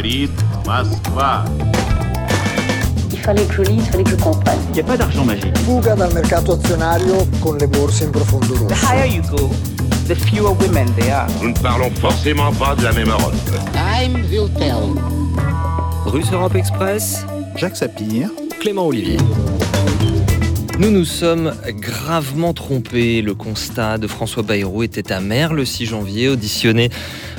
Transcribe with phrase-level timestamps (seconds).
[0.00, 0.30] говорит
[0.64, 1.44] Москва.
[3.12, 4.58] Il fallait que je lise, il fallait que je comprenne.
[4.70, 5.56] Il n'y a pas d'argent magique.
[5.64, 8.86] Fuga dal mercato azionario con le borse in profondo The rosso.
[8.86, 9.50] higher you go,
[10.06, 11.26] the fewer women there are.
[11.42, 13.34] Nous ne parlons forcément pas de la même Europe.
[13.72, 14.94] Time will tell.
[16.06, 18.30] Russe Europe Express, Jacques Sapir,
[18.60, 19.18] Clément Olivier.
[20.81, 23.21] Nous nous sommes gravement trompés.
[23.21, 26.89] Le constat de François Bayrou était amer le 6 janvier, auditionné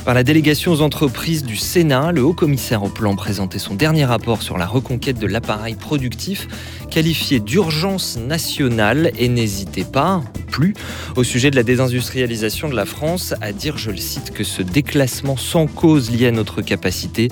[0.04, 2.12] par la délégation aux entreprises du Sénat.
[2.12, 6.46] Le haut commissaire au plan présentait son dernier rapport sur la reconquête de l'appareil productif,
[6.92, 10.74] qualifié d'urgence nationale et n'hésitez pas, plus,
[11.16, 14.60] au sujet de la désindustrialisation de la France, à dire, je le cite, que ce
[14.60, 17.28] déclassement sans cause lié à notre capacité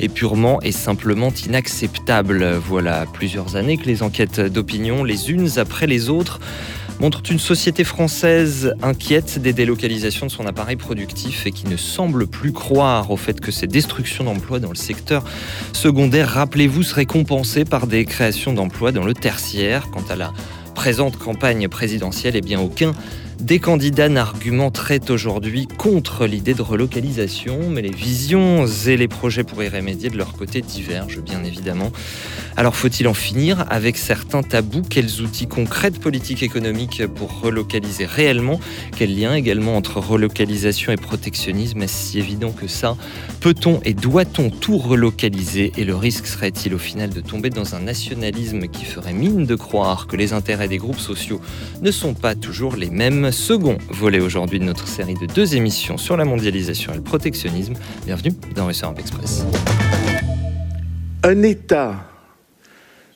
[0.00, 2.56] est purement et simplement inacceptable.
[2.66, 6.40] Voilà plusieurs années que les enquêtes d'opinion, les unes après les autres,
[7.00, 12.26] montrent une société française inquiète des délocalisations de son appareil productif et qui ne semble
[12.26, 15.24] plus croire au fait que ces destructions d'emplois dans le secteur
[15.72, 19.88] secondaire, rappelez-vous, seraient compensées par des créations d'emplois dans le tertiaire.
[19.90, 20.32] Quant à la
[20.74, 22.92] présente campagne présidentielle, eh bien aucun
[23.40, 29.62] des candidats n'argumenteraient aujourd'hui contre l'idée de relocalisation, mais les visions et les projets pour
[29.62, 31.90] y remédier de leur côté divergent bien évidemment.
[32.56, 34.82] Alors faut-il en finir avec certains tabous?
[34.88, 38.60] Quels outils concrets de politique économique pour relocaliser réellement?
[38.96, 41.82] Quel lien également entre relocalisation et protectionnisme?
[41.82, 42.96] Est-ce si évident que ça?
[43.40, 45.72] Peut-on et doit-on tout relocaliser?
[45.76, 49.54] Et le risque serait-il au final de tomber dans un nationalisme qui ferait mine de
[49.56, 51.40] croire que les intérêts des groupes sociaux
[51.82, 53.23] ne sont pas toujours les mêmes?
[53.32, 57.74] Second volet aujourd'hui de notre série de deux émissions sur la mondialisation et le protectionnisme.
[58.04, 59.44] Bienvenue dans Russe Europe Express.
[61.22, 62.10] un État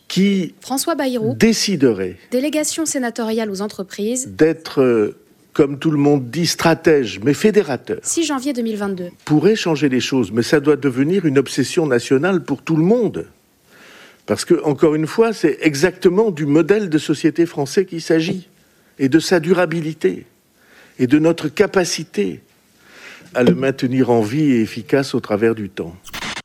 [0.08, 5.16] qui François Bayrou, déciderait délégation sénatoriale aux entreprises, d'être, euh,
[5.52, 9.10] comme tout le monde dit, stratège, mais fédérateur, 6 janvier 2022.
[9.26, 13.26] pourrait changer les choses, mais ça doit devenir une obsession nationale pour tout le monde.
[14.24, 18.48] Parce que, encore une fois, c'est exactement du modèle de société français qu'il s'agit,
[18.98, 20.26] et de sa durabilité,
[20.98, 22.40] et de notre capacité
[23.34, 25.94] à le maintenir en vie et efficace au travers du temps.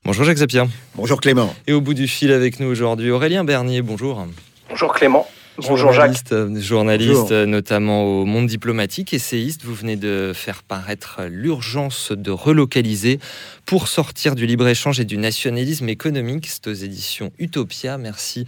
[0.06, 0.64] Bonjour Jacques Zapier.
[0.96, 1.56] Bonjour Clément.
[1.66, 4.26] Et au bout du fil avec nous aujourd'hui, Aurélien Bernier, bonjour.
[4.70, 5.28] Bonjour Clément.
[5.60, 5.94] Bonjour Jacques.
[5.94, 7.32] Journaliste, euh, journaliste Bonjour.
[7.32, 13.20] euh, notamment au monde diplomatique, essayiste, vous venez de faire paraître l'urgence de relocaliser
[13.68, 16.48] pour sortir du libre-échange et du nationalisme économique.
[16.50, 18.00] C'est aux éditions Utopia.
[18.00, 18.46] Merci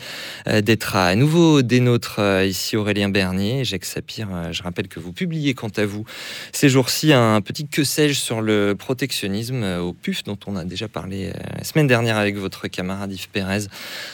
[0.48, 4.28] euh, d'être à nouveau des nôtres euh, ici Aurélien Bernier et Jacques Sapir.
[4.34, 6.06] euh, Je rappelle que vous publiez quant à vous
[6.54, 10.66] ces jours-ci un petit que sais-je sur le protectionnisme euh, au PUF dont on a
[10.66, 13.66] déjà parlé euh, la semaine dernière avec votre camarade Yves Pérez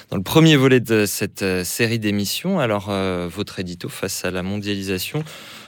[0.09, 2.59] dans le premier volet de cette euh, série d'émissions.
[2.59, 5.23] Alors, euh, votre édito face à la mondialisation,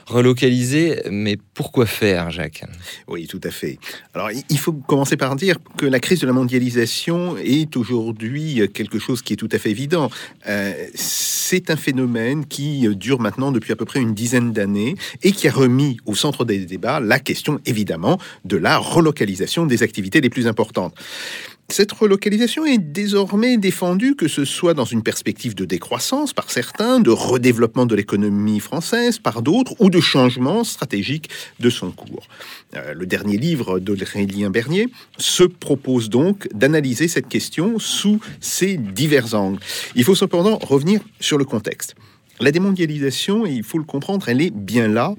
[0.06, 2.64] relocaliser, mais pourquoi faire, Jacques?
[3.08, 3.78] Oui, tout à fait.
[4.14, 8.98] Alors, il- faut commencer par dire que la crise de la mondialisation est aujourd'hui quelque
[8.98, 10.10] chose qui est tout à fait évident.
[10.48, 15.32] Euh, c'est un phénomène qui dure maintenant depuis à peu près une dizaine d'années et
[15.32, 20.20] qui a remis au centre des débats la question, évidemment, de la relocalisation des activités
[20.20, 20.94] les plus importantes.
[21.70, 27.00] Cette relocalisation est désormais défendue, que ce soit dans une perspective de décroissance par certains,
[27.00, 31.30] de redéveloppement de l'économie française par d'autres, ou de changement stratégique
[31.60, 32.28] de son cours.
[32.76, 39.34] Euh, le dernier livre d'Aurélien Bernier se propose donc d'analyser cette question sous ces divers
[39.34, 39.58] angles.
[39.94, 41.94] Il faut cependant revenir sur le contexte.
[42.40, 45.14] La démondialisation, il faut le comprendre, elle est bien là.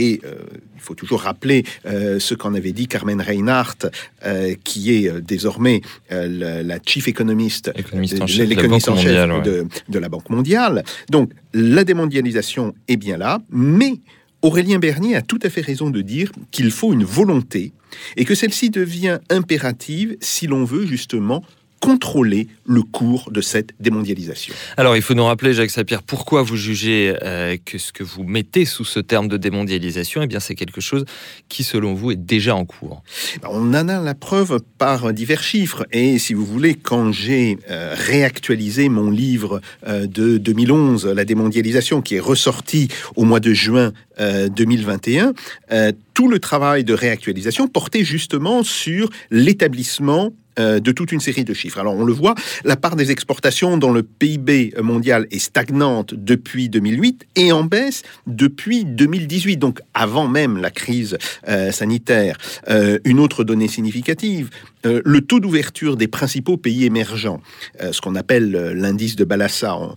[0.00, 0.34] Et euh,
[0.76, 3.90] il faut toujours rappeler euh, ce qu'en avait dit Carmen Reinhardt,
[4.24, 8.86] euh, qui est désormais la, la chief économiste, Économiste de- en chef de la l'économiste
[8.86, 9.42] Banque en chef mondiale, ouais.
[9.42, 10.84] de, de la Banque mondiale.
[11.10, 13.94] Donc la démondialisation est bien là, mais
[14.42, 17.72] Aurélien Bernier a tout à fait raison de dire qu'il faut une volonté
[18.16, 21.42] et que celle-ci devient impérative si l'on veut justement
[21.80, 24.54] contrôler le cours de cette démondialisation.
[24.76, 28.24] Alors, il faut nous rappeler, Jacques Sapir, pourquoi vous jugez euh, que ce que vous
[28.24, 31.04] mettez sous ce terme de démondialisation, eh bien, c'est quelque chose
[31.48, 33.02] qui, selon vous, est déjà en cours.
[33.48, 35.86] On en a la preuve par divers chiffres.
[35.92, 42.02] Et si vous voulez, quand j'ai euh, réactualisé mon livre euh, de 2011, La démondialisation,
[42.02, 45.32] qui est ressorti au mois de juin euh, 2021,
[45.70, 51.44] euh, tout le travail de réactualisation portait justement sur l'établissement euh, de toute une série
[51.44, 51.78] de chiffres.
[51.78, 52.34] Alors on le voit,
[52.64, 58.02] la part des exportations dans le PIB mondial est stagnante depuis 2008 et en baisse
[58.26, 61.18] depuis 2018, donc avant même la crise
[61.48, 62.36] euh, sanitaire.
[62.68, 64.50] Euh, une autre donnée significative,
[64.84, 67.42] le taux d'ouverture des principaux pays émergents,
[67.90, 69.96] ce qu'on appelle l'indice de Balassa, on,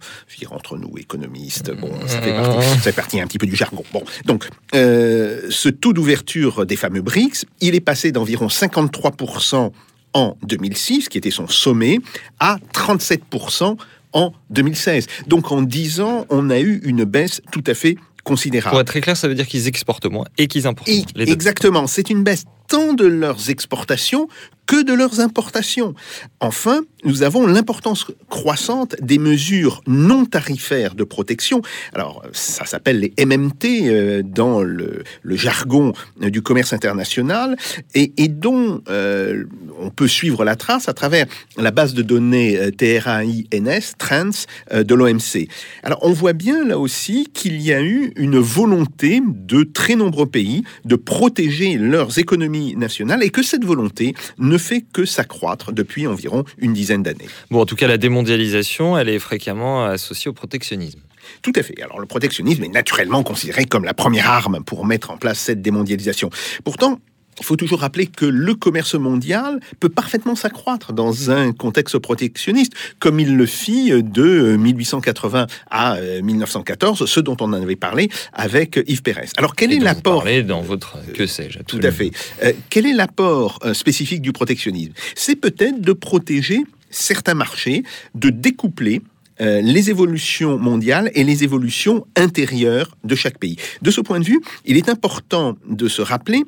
[0.50, 3.84] entre nous économistes, bon, ça fait partie, ça fait partie un petit peu du jargon.
[3.94, 9.72] Bon, donc ce taux d'ouverture des fameux BRICS, il est passé d'environ 53%
[10.14, 12.00] en 2006, qui était son sommet,
[12.40, 13.78] à 37%
[14.14, 15.08] en 2016.
[15.28, 18.72] Donc en 10 ans, on a eu une baisse tout à fait considérable.
[18.72, 21.26] Pour être très clair, ça veut dire qu'ils exportent moins et qu'ils importent moins.
[21.26, 24.30] Exactement, c'est une baisse tant de leurs exportations
[24.72, 25.94] que de leurs importations.
[26.40, 31.62] Enfin, nous avons l'importance croissante des mesures non tarifaires de protection.
[31.94, 35.92] Alors, ça s'appelle les MMT euh, dans le, jargon
[36.22, 37.58] du commerce international
[37.96, 39.44] et, dont euh,
[39.78, 41.26] on peut suivre la trace à travers
[41.58, 44.30] la base de données euh, TRAINS, Trans,
[44.72, 45.50] de l'OMC.
[45.84, 50.28] Alors, on voit bien là aussi qu'il y a eu une volonté de très nombreux
[50.28, 56.08] pays de protéger leurs économies nationales et que cette volonté ne fait que s'accroître depuis
[56.08, 57.28] environ une dizaine d'années.
[57.50, 61.00] Bon, en tout cas, la démondialisation, elle est fréquemment associée au protectionnisme.
[61.42, 61.82] Tout à fait.
[61.82, 65.62] Alors le protectionnisme est naturellement considéré comme la première arme pour mettre en place cette
[65.62, 66.30] démondialisation.
[66.64, 67.00] Pourtant,
[67.40, 72.74] il faut toujours rappeler que le commerce mondial peut parfaitement s'accroître dans un contexte protectionniste,
[73.00, 78.80] comme il le fit de 1880 à 1914, ce dont on en avait parlé avec
[78.88, 79.28] Yves Pérez.
[79.38, 82.12] Alors quel Et est l'apport dans votre que sais-je Tout à fait.
[82.44, 84.94] Euh, quel est l'apport euh, spécifique du protectionnisme?
[85.16, 87.84] C'est peut-être de protéger certains marchés,
[88.16, 89.02] de découpler
[89.42, 93.58] euh, les évolutions mondiales et les évolutions intérieures de chaque pays.
[93.82, 96.44] De ce point de vue, il est important de se rappeler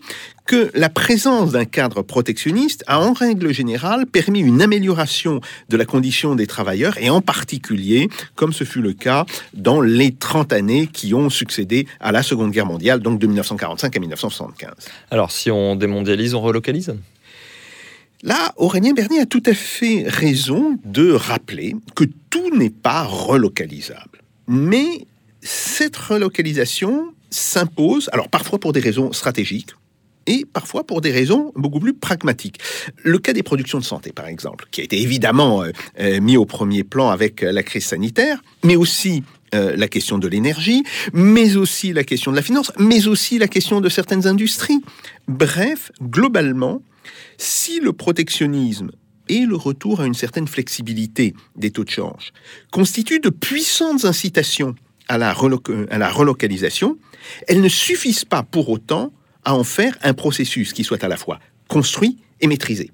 [0.46, 5.86] que la présence d'un cadre protectionniste a en règle générale permis une amélioration de la
[5.86, 10.88] condition des travailleurs et en particulier, comme ce fut le cas dans les 30 années
[10.88, 14.72] qui ont succédé à la Seconde Guerre mondiale, donc de 1945 à 1975.
[15.12, 16.94] Alors, si on démondialise, on relocalise?
[18.24, 24.24] Là, Aurélien Bernier a tout à fait raison de rappeler que tout n'est pas relocalisable.
[24.48, 25.06] Mais
[25.42, 29.72] cette relocalisation s'impose, alors parfois pour des raisons stratégiques,
[30.26, 32.60] et parfois pour des raisons beaucoup plus pragmatiques.
[33.04, 36.38] Le cas des productions de santé, par exemple, qui a été évidemment euh, euh, mis
[36.38, 39.24] au premier plan avec euh, la crise sanitaire, mais aussi
[39.56, 40.84] la question de l'énergie,
[41.14, 44.82] mais aussi la question de la finance, mais aussi la question de certaines industries.
[45.28, 46.82] Bref, globalement,
[47.38, 48.92] si le protectionnisme
[49.30, 52.34] et le retour à une certaine flexibilité des taux de change
[52.72, 54.76] constituent de puissantes incitations
[55.08, 56.98] à la, relocalisation,
[57.48, 59.12] elles ne suffisent pas pour autant
[59.46, 62.92] à en faire un processus qui soit à la fois construit et maîtrisé.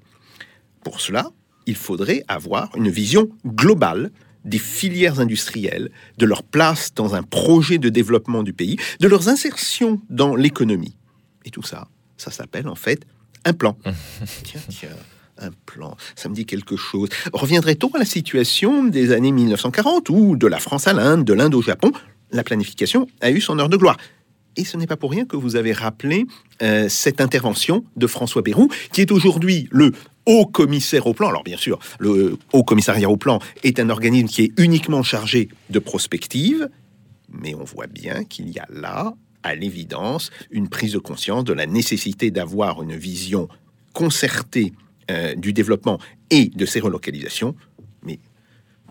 [0.82, 1.30] Pour cela,
[1.66, 4.10] il faudrait avoir une vision globale
[4.44, 9.28] des filières industrielles, de leur place dans un projet de développement du pays, de leurs
[9.28, 10.96] insertions dans l'économie.
[11.44, 13.06] Et tout ça, ça s'appelle en fait
[13.44, 13.76] un plan.
[14.44, 14.88] tiens, tiens,
[15.38, 17.08] un plan, ça me dit quelque chose.
[17.32, 21.54] Reviendrait-on à la situation des années 1940 ou de la France à l'Inde, de l'Inde
[21.54, 21.92] au Japon
[22.30, 23.96] La planification a eu son heure de gloire?
[24.56, 26.26] Et ce n'est pas pour rien que vous avez rappelé
[26.60, 29.92] euh, cette intervention de François Bayrou, qui est aujourd'hui le
[30.26, 31.28] haut commissaire au plan.
[31.28, 35.48] Alors bien sûr, le haut commissariat au plan est un organisme qui est uniquement chargé
[35.70, 36.68] de prospective,
[37.32, 41.52] mais on voit bien qu'il y a là, à l'évidence, une prise de conscience de
[41.52, 43.48] la nécessité d'avoir une vision
[43.92, 44.72] concertée
[45.10, 45.98] euh, du développement
[46.30, 47.54] et de ses relocalisations.
[48.04, 48.18] Mais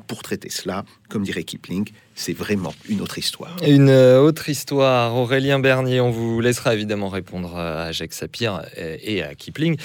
[0.07, 1.86] pour traiter cela, comme dirait Kipling,
[2.16, 3.56] c'est vraiment une autre histoire.
[3.66, 5.16] Une euh, autre histoire.
[5.16, 9.78] Aurélien Bernier, on vous laissera évidemment répondre à Jacques Sapir euh, et à Kipling.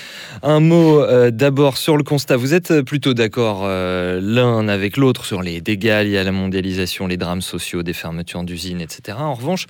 [0.42, 2.36] Un mot euh, d'abord sur le constat.
[2.36, 7.06] Vous êtes plutôt d'accord euh, l'un avec l'autre sur les dégâts liés à la mondialisation,
[7.06, 9.16] les drames sociaux, des fermetures d'usines, etc.
[9.20, 9.66] En revanche,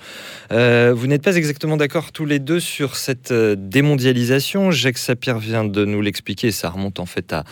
[0.51, 4.71] euh, vous n'êtes pas exactement d'accord tous les deux sur cette euh, démondialisation.
[4.71, 6.51] Jacques Sapir vient de nous l'expliquer.
[6.51, 7.43] Ça remonte en fait à,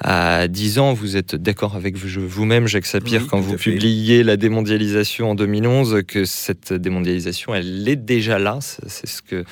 [0.00, 0.92] à 10 ans.
[0.92, 5.34] Vous êtes d'accord avec vous- vous-même, Jacques Sapir, Oui, quand vous publiez la démondialisation en
[5.34, 8.58] 2011, que cette démondialisation, elle est déjà là.
[8.60, 9.44] C'est c'est ce que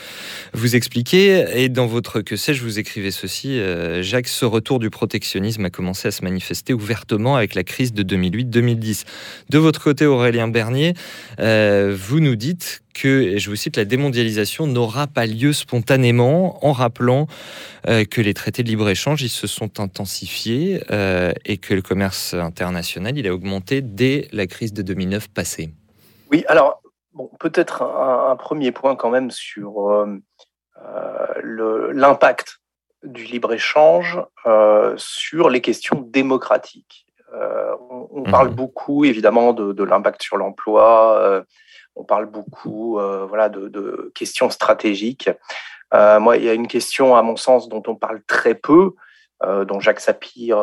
[0.52, 1.44] vous expliquez.
[1.54, 5.70] Et dans votre Que sais-je, vous écrivez ceci, euh, Jacques, ce retour du protectionnisme a
[5.70, 9.04] commencé à se manifester ouvertement avec la crise de 2008-2010.
[9.50, 10.94] De votre côté, Aurélien Bernier,
[11.40, 16.64] euh, vous nous dites que, et je vous cite, la démondialisation n'aura pas lieu spontanément
[16.64, 17.26] en rappelant
[17.88, 22.32] euh, que les traités de libre-échange, ils se sont intensifiés euh, et que le commerce
[22.32, 25.74] international, il a augmenté dès la crise de 2009 passée.
[26.30, 26.80] Oui, alors,
[27.12, 30.20] bon, peut-être un, un premier point quand même sur euh,
[31.42, 32.60] l'impact
[33.02, 34.18] du libre-échange
[34.96, 37.06] sur les questions démocratiques.
[37.90, 41.44] On, on parle beaucoup, évidemment, de, de l'impact sur l'emploi.
[41.96, 45.30] On parle beaucoup euh, voilà, de, questions stratégiques.
[45.92, 48.94] Euh, moi, il y a une question, à mon sens, dont on parle très peu,
[49.42, 50.56] euh, dont Jacques Sapir,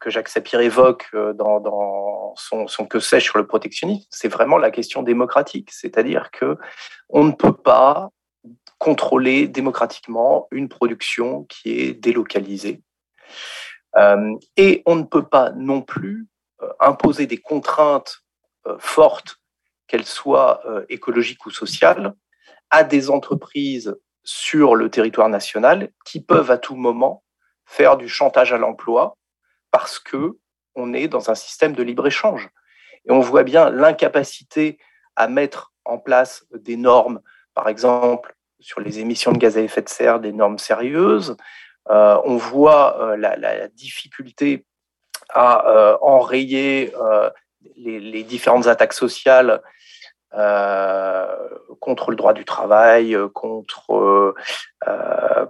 [0.00, 5.02] que Jacques Sapir évoque dans, son, que sais sur le protectionnisme, c'est vraiment la question
[5.02, 5.70] démocratique.
[5.72, 6.56] C'est-à-dire que
[7.08, 8.10] on ne peut pas
[8.78, 12.82] contrôler démocratiquement une production qui est délocalisée.
[14.56, 16.28] et on ne peut pas non plus
[16.78, 18.22] imposer des contraintes
[18.78, 19.39] fortes,
[19.90, 22.14] qu'elles soient écologiques ou sociales,
[22.70, 27.24] à des entreprises sur le territoire national qui peuvent à tout moment
[27.66, 29.16] faire du chantage à l'emploi
[29.70, 30.38] parce que
[30.76, 32.48] on est dans un système de libre-échange.
[33.06, 34.78] Et on voit bien l'incapacité
[35.16, 37.20] à mettre en place des normes,
[37.54, 41.36] par exemple sur les émissions de gaz à effet de serre, des normes sérieuses.
[41.88, 44.66] Euh, on voit euh, la, difficulté
[45.30, 46.92] à euh, enrayer
[47.76, 49.62] les, différentes attaques sociales
[50.32, 54.34] contre le droit du travail, contre,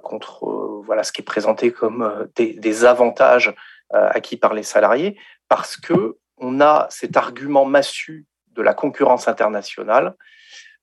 [0.03, 3.55] contre voilà, ce qui est présenté comme des, avantages
[3.91, 5.19] acquis par les salariés,
[5.49, 10.15] parce que on a cet argument massu de la concurrence internationale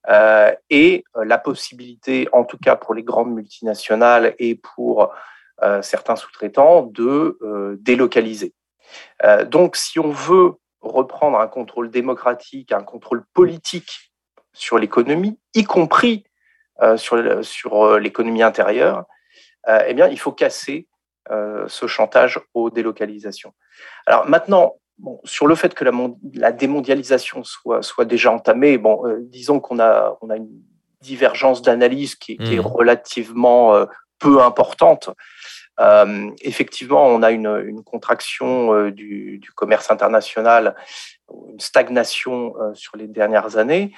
[0.09, 5.11] euh, et euh, la possibilité, en tout cas pour les grandes multinationales et pour
[5.63, 7.37] euh, certains sous-traitants, de
[7.81, 8.53] délocaliser.
[9.47, 14.13] donc, si on veut reprendre un contrôle démocratique, un contrôle politique
[14.53, 16.23] sur l'économie, y compris
[16.95, 19.05] sur, sur l'économie intérieure,
[19.67, 20.87] eh bien, il faut casser
[21.29, 23.53] ce chantage aux délocalisations.
[24.05, 24.75] Alors maintenant,
[25.23, 25.85] sur le fait que
[26.33, 30.49] la, démondialisation soit, soit, déjà entamée, bon, euh, disons qu'on a, on a une
[31.01, 32.59] divergence d'analyse qui, est mmh.
[32.59, 33.85] relativement euh,
[34.19, 35.09] peu importante.
[35.79, 40.75] Euh, effectivement, on a une, contraction du, commerce international,
[41.49, 43.93] une stagnation sur les dernières années.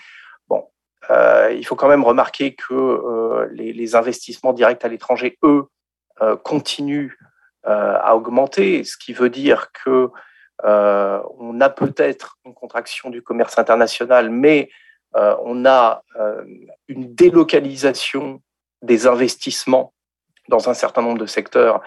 [0.47, 0.67] Bon,
[1.09, 5.63] il faut quand même remarquer que les, les, investissements directs à l'étranger, eux,
[6.43, 7.13] continuent
[7.63, 10.09] à augmenter, ce qui veut dire que
[10.65, 14.69] euh, on a peut-être une contraction du commerce international, mais
[15.15, 16.43] euh, on a euh,
[16.87, 18.41] une délocalisation
[18.81, 19.93] des investissements
[20.49, 21.81] dans un certain nombre de secteurs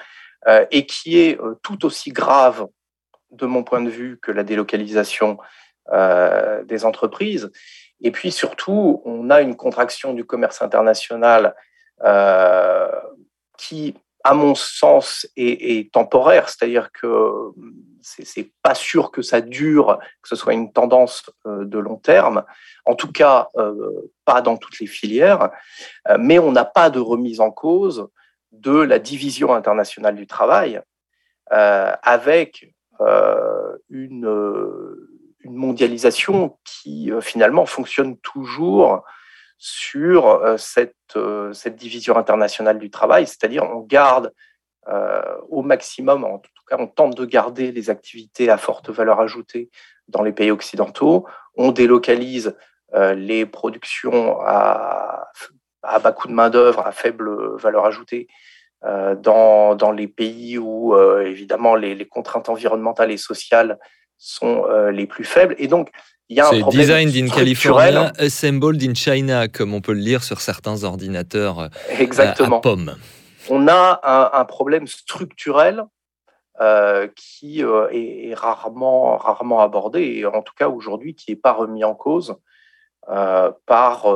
[0.70, 2.66] et qui est tout aussi grave
[3.30, 5.38] de mon point de vue que la délocalisation
[5.92, 7.50] des entreprises.
[8.00, 11.54] Et puis surtout, on a une contraction du commerce international
[13.56, 17.52] qui à mon sens, est, temporaire, c'est-à-dire que
[18.00, 22.44] c'est pas sûr que ça dure, que ce soit une tendance euh, de long terme,
[22.84, 25.50] en tout cas euh, pas dans toutes les filières,
[26.08, 28.08] euh, mais on n'a pas de remise en cause
[28.52, 30.80] de la division internationale du travail
[31.50, 32.74] avec
[33.90, 34.26] une,
[35.40, 39.02] une mondialisation qui finalement fonctionne toujours
[39.64, 44.32] sur euh, cette, euh, cette division internationale du travail, c'est-à-dire on garde
[44.88, 49.20] euh, au maximum, en tout cas on tente de garder les activités à forte valeur
[49.20, 49.70] ajoutée
[50.08, 52.56] dans les pays occidentaux, on délocalise
[53.14, 55.30] les productions à,
[55.82, 58.28] à bas coût de main-d'œuvre, à faible valeur ajoutée,
[58.82, 63.78] dans, dans, les pays où, évidemment, les, les, contraintes environnementales et sociales
[64.18, 65.54] sont les plus faibles.
[65.58, 65.90] Et donc,
[66.28, 71.60] c'est Designed in California, Assembled in China, comme on peut le lire sur certains ordinateurs
[71.60, 72.58] euh, Exactement.
[72.58, 72.96] à pomme.
[73.50, 74.00] On a
[74.34, 75.84] un, problème structurel
[76.60, 81.52] euh, qui euh, est, rarement, rarement abordé, et en tout cas aujourd'hui qui n'est pas
[81.52, 82.36] remis en cause
[83.06, 84.06] par,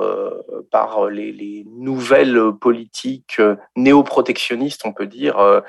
[0.70, 3.40] par les, nouvelles politiques
[3.76, 5.62] néo-protectionnistes, on peut dire,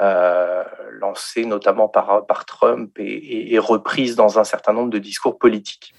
[0.00, 0.62] euh,
[1.00, 5.92] lancée notamment par, par Trump et, reprise dans un certain nombre de discours politiques.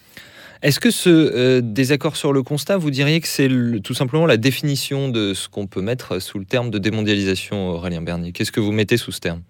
[0.63, 3.49] Est-ce que ce euh, désaccord sur le constat, vous diriez que c'est
[3.83, 8.01] tout simplement la définition de ce qu'on peut mettre sous le terme de démondialisation, Aurélien
[8.01, 8.31] Bernier?
[8.31, 9.41] Qu'est-ce que vous mettez sous ce terme?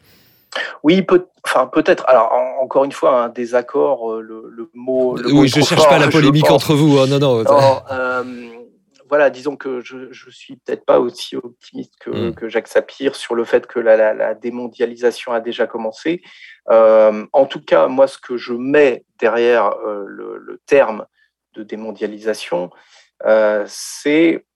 [0.84, 2.04] Oui, peut, enfin peut-être.
[2.08, 2.32] Alors
[2.62, 5.18] encore une fois, un désaccord, euh, le, mot.
[5.26, 7.00] oui, je ne cherche pas la polémique entre vous.
[7.00, 7.44] Hein, non, non.
[7.44, 8.64] non
[9.14, 12.50] voilà, disons que je ne suis peut-être pas aussi optimiste que, mm.
[12.50, 16.24] Jacques Sapir sur le fait que la, démondialisation a déjà commencé.
[16.72, 21.06] Euh, en tout cas, moi, ce que je mets derrière euh, le, terme
[21.54, 22.72] de démondialisation,
[23.28, 24.48] euh, c'est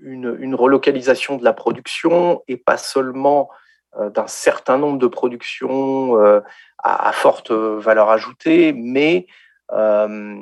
[0.00, 3.50] une, relocalisation de la production et pas seulement
[3.96, 6.14] d'un certain nombre de productions
[6.78, 9.26] à, forte valeur ajoutée, mais
[9.70, 10.36] euh,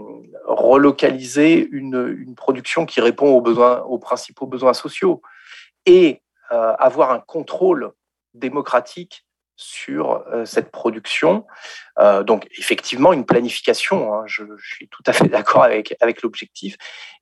[0.44, 5.20] relocaliser une, production qui répond aux, besoins, aux principaux besoins sociaux
[5.84, 6.22] et
[6.52, 7.90] euh, avoir un contrôle
[8.34, 9.26] démocratique
[9.56, 11.44] sur euh, cette production.
[12.24, 16.76] donc effectivement, une planification, hein, je, suis tout à fait d'accord avec, avec l'objectif,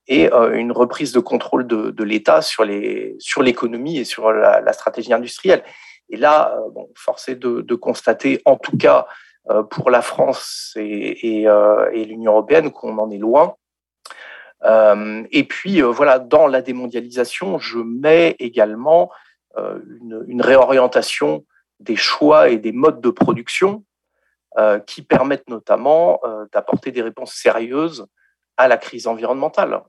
[0.07, 5.65] et une reprise de contrôle de, l'État sur l'économie sur et sur la, stratégie industrielle.
[6.11, 9.07] Et là, bon, force est de, constater, en tout cas
[9.51, 13.57] euh, pour la France et, euh, et, l'Union européenne qu'on en est loin.
[14.65, 19.11] Euh, et puis voilà, dans la démondialisation, je mets également
[19.57, 21.45] une, réorientation
[21.81, 23.85] des choix et des modes de production
[24.57, 28.07] euh, qui permettent notamment euh, d'apporter des réponses sérieuses
[28.57, 29.83] à la crise environnementale.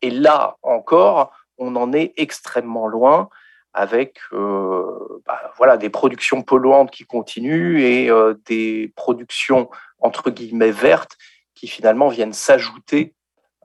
[0.00, 3.28] Et là encore, on en est extrêmement loin
[3.74, 8.10] avec euh, bah, voilà, des productions polluantes qui continuent et
[8.46, 11.16] des productions entre guillemets vertes
[11.54, 13.14] qui finalement viennent s'ajouter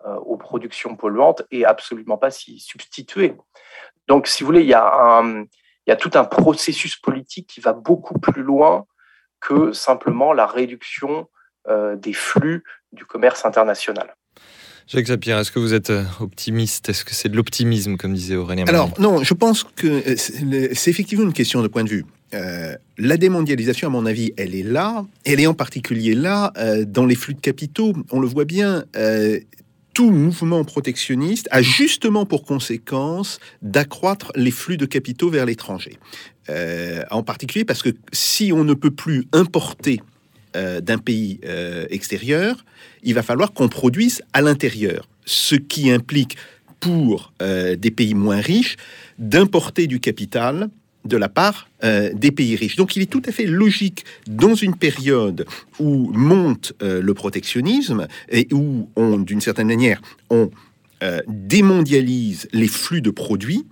[0.06, 3.36] aux productions polluantes et absolument pas s'y substituer.
[4.08, 5.46] Donc, si vous voulez, il y a un,
[6.00, 8.86] tout un processus politique qui va beaucoup plus loin
[9.40, 11.28] que simplement la réduction
[11.68, 14.16] euh, des flux du commerce international.
[14.88, 16.89] Jacques Sapir, est-ce que vous êtes euh, optimiste?
[16.89, 20.89] Est-ce que c'est de l'optimisme, comme disait Aurélien Alors, non, je pense que euh, c'est
[20.89, 22.06] effectivement une question de point de vue.
[22.98, 25.06] la démondialisation, à mon avis, elle est là.
[25.25, 26.51] Elle est en particulier là
[26.86, 27.94] dans les flux de capitaux.
[28.12, 28.86] On le voit bien
[29.98, 35.98] tout mouvement protectionniste a justement pour conséquence d'accroître les flux de capitaux vers l'étranger.
[36.50, 40.00] Euh, en particulier parce que si on ne peut plus importer
[40.58, 42.66] euh, d'un pays euh, extérieur,
[43.04, 46.36] il va falloir qu'on produise à l'intérieur, ce qui implique
[46.80, 48.78] pour des pays moins riches
[49.18, 50.70] d'importer du capital
[51.08, 52.76] de la part euh, des pays riches.
[52.76, 55.46] Donc il est tout à fait logique, dans une période
[55.80, 60.50] où monte euh, le protectionnisme et où d'une certaine manière, on
[61.04, 63.66] euh, démondialise les flux de produits,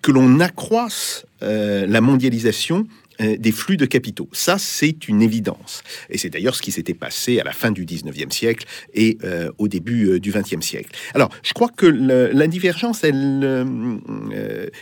[0.00, 2.86] que l'on accroisse la mondialisation
[3.20, 4.28] euh, des flux de capitaux.
[4.32, 5.82] Ça, c'est une évidence.
[6.10, 9.50] Et c'est d'ailleurs ce qui s'était passé à la fin du 19e siècle et euh,
[9.58, 10.90] au début euh, du 20e siècle.
[11.14, 13.66] Alors, je crois que la divergence, elle,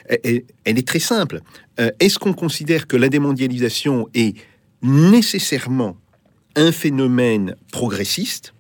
[0.09, 1.41] elle, est très simple.
[2.01, 4.37] Est-ce qu'on considère que la démondialisation est
[4.83, 5.97] nécessairement
[6.57, 8.55] un phénomène progressiste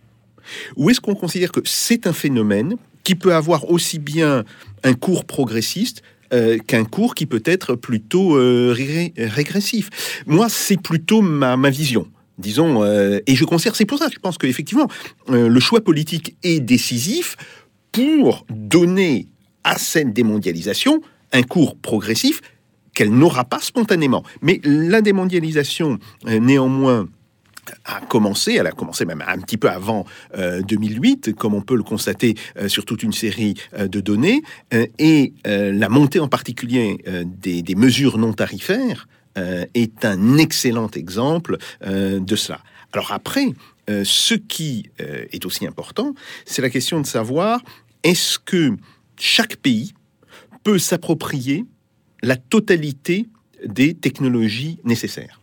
[0.76, 4.44] ou est-ce qu'on considère que c'est un phénomène qui peut avoir aussi bien
[4.82, 6.02] un cours progressiste
[6.32, 8.74] euh, qu'un cours qui peut être plutôt euh,
[9.18, 9.90] régressif.
[10.26, 12.06] Moi, c'est plutôt ma, vision
[12.38, 14.88] disons, euh, et je conserve, c'est pour ça, je pense qu'effectivement,
[15.28, 17.36] le choix politique est décisif
[17.92, 19.28] pour donner
[19.62, 22.40] à cette démondialisation un cours progressif
[22.94, 24.24] qu'elle n'aura pas spontanément.
[24.40, 27.06] Mais la démondialisation, néanmoins,
[27.84, 31.76] a commencé, elle a commencé même un petit peu avant 2008, euh, comme on peut
[31.76, 34.42] le constater euh, sur toute une série euh, de données,
[34.98, 42.36] et la montée en particulier des, des, mesures non tarifaires est un excellent exemple de
[42.36, 42.60] cela.
[42.92, 43.52] Alors après,
[43.88, 47.60] ce qui est aussi important, c'est la question de savoir
[48.02, 48.76] est-ce que
[49.18, 49.94] chaque pays
[50.64, 51.64] peut s'approprier
[52.22, 53.28] la totalité
[53.64, 55.40] des technologies nécessaires?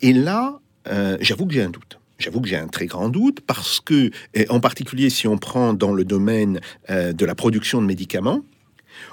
[0.00, 1.98] Et là, euh, j'avoue que j'ai un doute.
[2.18, 4.10] J'avoue que j'ai un très grand doute parce que,
[4.48, 8.42] en particulier si on prend dans le domaine euh, de la production de médicaments,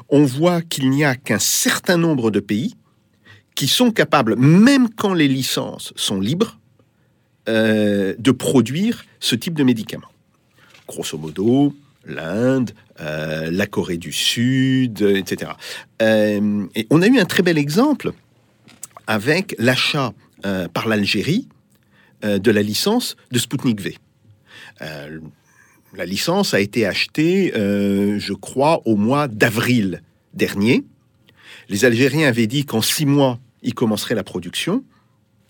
[0.09, 2.75] on voit qu'il n'y a qu'un certain nombre de pays
[3.53, 6.59] qui sont capables, même quand les licences sont libres,
[7.47, 10.11] euh, de produire ce type de médicaments.
[10.88, 15.51] Grosso modo, l'Inde, la Corée du Sud, etc.
[15.99, 18.13] et on a eu un très bel exemple
[19.07, 20.13] avec l'achat
[20.73, 21.47] par l'Algérie
[22.23, 23.97] de la licence de Sputnik V.
[24.82, 25.19] Euh,
[25.95, 30.01] la licence a été achetée, euh, je crois, au mois d'avril
[30.34, 30.84] dernier.
[31.69, 34.84] Les Algériens avaient dit qu'en six mois, ils commenceraient la production.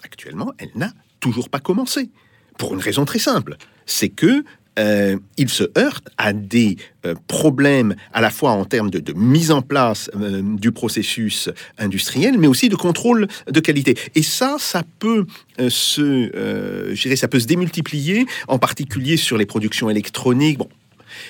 [0.04, 2.12] Actuellement, elle n'a toujours pas commencé.
[2.58, 4.44] Pour une raison très simple, c'est que
[4.78, 9.52] euh, il se heurte à des euh, problèmes à la fois en termes de, mise
[9.52, 13.96] en place euh, du processus industriel, mais aussi de contrôle de qualité.
[14.16, 15.26] Et ça, ça peut
[15.70, 20.60] se, ça peut se démultiplier, en particulier sur les productions électroniques.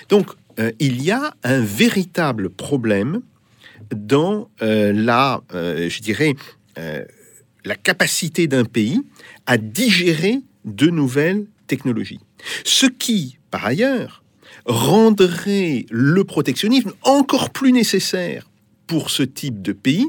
[0.09, 0.31] Donc,
[0.79, 3.21] il y a un véritable problème
[3.93, 6.33] dans la, je
[7.65, 9.01] la capacité d'un pays
[9.45, 12.19] à digérer de nouvelles technologies.
[12.63, 14.23] Ce qui, par ailleurs,
[14.65, 18.49] rendrait le protectionnisme encore plus nécessaire
[18.87, 20.07] pour ce type de pays,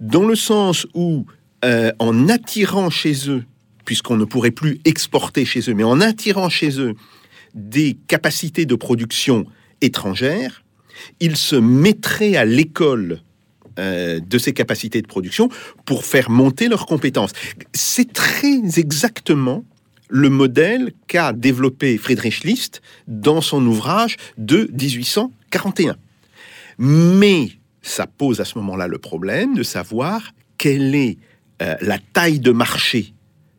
[0.00, 1.26] dans le sens où,
[1.64, 3.44] euh, en attirant chez eux,
[3.84, 6.94] puisqu'on ne pourrait plus exporter chez eux, mais en attirant chez eux
[7.54, 9.46] des capacités de production
[9.80, 10.62] étrangères,
[11.20, 13.20] ils se mettraient à l'école
[13.78, 15.48] euh, de ces capacités de production
[15.86, 17.32] pour faire monter leurs compétences.
[17.72, 19.64] C'est très exactement
[20.12, 25.96] le modèle qu'a développé Friedrich List dans son ouvrage de 1841.
[26.78, 27.48] Mais
[27.80, 31.16] ça pose à ce moment-là le problème de savoir quelle est
[31.62, 33.14] euh, la taille de marché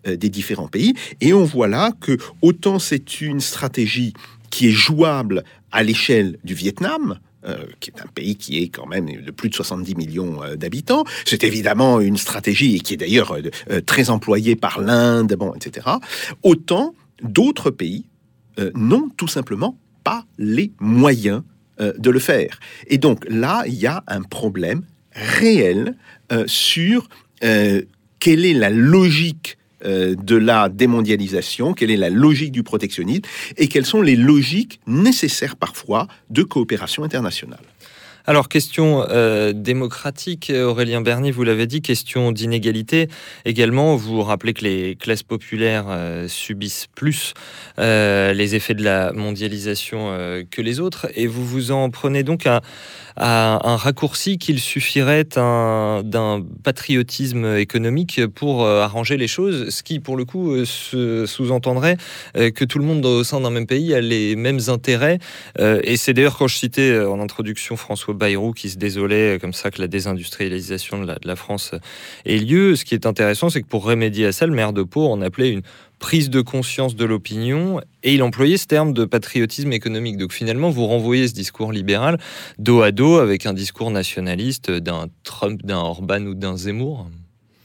[0.08, 0.94] euh, des différents pays.
[1.22, 4.14] Et on voit là que autant c'est une stratégie
[4.52, 7.18] qui est jouable à l'échelle du Vietnam,
[7.80, 11.04] qui est un pays qui est quand même de plus de 70 millions d'habitants.
[11.26, 13.38] C'est évidemment une stratégie qui est d'ailleurs
[13.86, 15.88] très employée par l'Inde, etc.
[16.42, 18.06] Autant d'autres pays
[18.76, 21.44] n'ont tout simplement pas les moyens
[21.80, 22.60] de le faire.
[22.88, 25.96] Et donc là, il y a un problème réel
[26.46, 27.10] sur
[27.42, 33.24] quelle est la logique euh, de la démondialisation, quelle est la logique du protectionnisme
[33.58, 37.60] et quelles sont les logiques nécessaires parfois de coopération internationale.
[38.26, 43.10] Alors, question euh, démocratique, Aurélien Bernier, vous l'avez dit, question d'inégalité.
[43.44, 47.34] Également, vous rappelez que les classes populaires euh, subissent plus
[47.78, 50.16] les effets de la mondialisation
[50.50, 52.62] que les autres, et vous vous en prenez donc à,
[53.16, 60.00] à un raccourci qu'il suffirait d'un patriotisme économique pour euh, arranger les choses, ce qui,
[60.00, 61.98] pour le coup, euh, sous-entendrait
[62.38, 65.20] euh, que tout le monde au sein d'un même pays a les mêmes intérêts.
[65.60, 69.72] Et c'est d'ailleurs quand je citais en introduction François Bayrou qui se désolait comme ça
[69.72, 71.74] que la désindustrialisation de la, France
[72.26, 72.76] ait lieu.
[72.76, 75.22] Ce qui est intéressant, c'est que pour remédier à ça, le maire de Pau en
[75.22, 75.62] appelait une
[76.04, 80.18] prise de conscience de l'opinion, et il employait ce terme de patriotisme économique.
[80.18, 82.20] Donc finalement, vous renvoyez ce discours libéral
[82.58, 87.08] dos à dos avec un discours nationaliste d'un Trump, d'un Orban ou d'un Zemmour?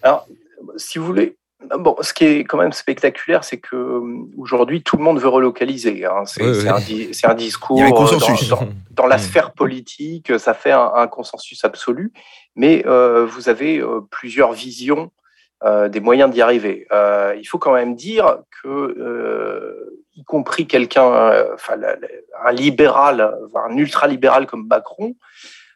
[0.02, 0.28] Alors,
[0.76, 1.34] si vous voulez,
[1.76, 4.00] Bon, ce qui est quand même spectaculaire, c'est que euh,
[4.38, 6.04] aujourd'hui tout le monde veut relocaliser.
[6.04, 6.22] Hein.
[6.24, 6.68] C'est
[7.26, 7.80] un, discours
[8.92, 9.18] dans, la mm.
[9.18, 12.12] sphère politique, ça fait un, consensus absolu.
[12.54, 15.10] Mais euh, vous avez euh, plusieurs visions
[15.64, 16.86] euh, des moyens d'y arriver.
[16.92, 21.76] Euh, il faut quand même dire que, euh, y compris quelqu'un, enfin,
[22.44, 25.16] un libéral, un ultra-libéral comme Macron,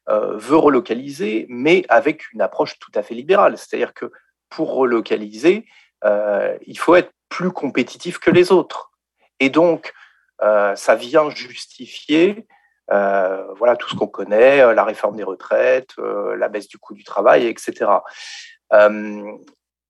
[0.09, 3.57] veut relocaliser, mais avec une approche tout à fait libérale.
[3.57, 4.11] C'est-à-dire que
[4.51, 5.65] pour relocaliser,
[6.05, 8.91] il faut être plus compétitif que les autres.
[9.39, 9.95] Et donc,
[10.41, 12.47] ça vient justifier
[12.89, 17.47] voilà tout ce qu'on connaît, la réforme des retraites, la baisse du coût du travail,
[17.47, 17.87] etc.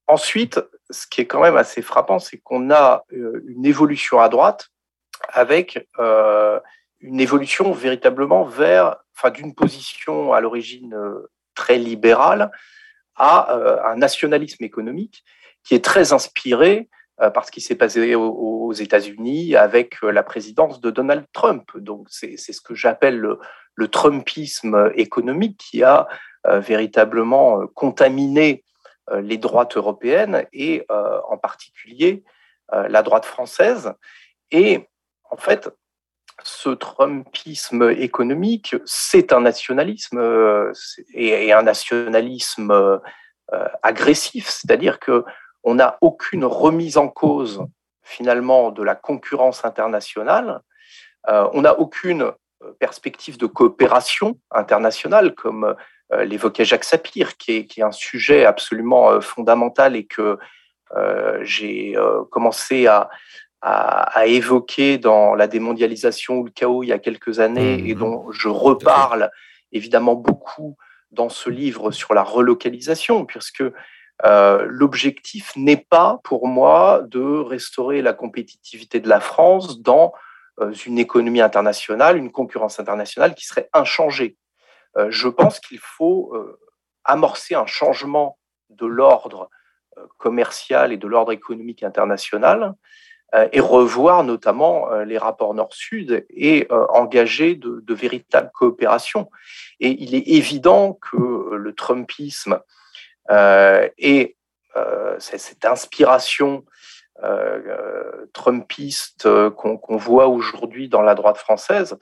[0.07, 4.29] Ensuite, ce qui est quand même assez frappant, c'est qu'on a euh, une évolution à
[4.29, 4.69] droite
[5.29, 6.59] avec euh,
[6.99, 12.51] une évolution véritablement vers, enfin, d'une position à l'origine euh, très libérale
[13.15, 13.53] à
[13.85, 15.23] un nationalisme économique
[15.63, 16.89] qui est très inspiré
[17.35, 21.69] par ce qui s'est passé aux, États-Unis avec la présidence de Donald Trump.
[21.75, 23.19] Donc, c'est ce que j'appelle
[23.75, 26.07] le, Trumpisme économique qui a
[26.43, 28.72] véritablement contaminé euh,
[29.11, 32.23] les droites européennes et euh, en particulier
[32.73, 33.93] euh, la droite française.
[34.51, 34.87] Et
[35.29, 35.69] en fait,
[36.43, 40.71] ce Trumpisme économique, c'est un nationalisme
[41.13, 43.01] et un nationalisme
[43.83, 45.23] agressif, c'est-à-dire que
[45.63, 47.63] on n'a aucune remise en cause
[48.01, 50.61] finalement de la concurrence internationale,
[51.27, 52.33] on n'a aucune
[52.79, 55.73] perspective de coopération internationale comme euh,
[56.25, 60.37] l'évoquait Jacques Sapir, qui est, qui est, un sujet absolument euh, fondamental et que
[60.95, 61.95] euh, j'ai
[62.29, 63.09] commencé à,
[63.61, 67.97] à, évoquer dans la démondialisation ou le chaos il y a quelques années et mmh.
[67.97, 69.31] dont je reparle
[69.71, 70.77] évidemment beaucoup
[71.09, 73.63] dans ce livre sur la relocalisation, puisque
[74.23, 80.13] l'objectif n'est pas pour moi de restaurer la compétitivité de la France dans
[80.85, 84.37] une économie internationale, une concurrence internationale qui serait inchangée.
[84.97, 86.59] Euh, je pense qu'il faut euh,
[87.03, 88.37] amorcer un changement
[88.69, 89.49] de l'ordre
[89.97, 92.73] euh, commercial et de l'ordre économique international
[93.51, 99.31] et revoir notamment les rapports nord-sud et engager de, véritables coopérations.
[99.79, 102.59] Et il est évident que le Trumpisme
[103.31, 104.37] et
[105.17, 106.63] cette inspiration
[108.33, 111.97] trumpiste qu'on voit aujourd'hui dans la droite française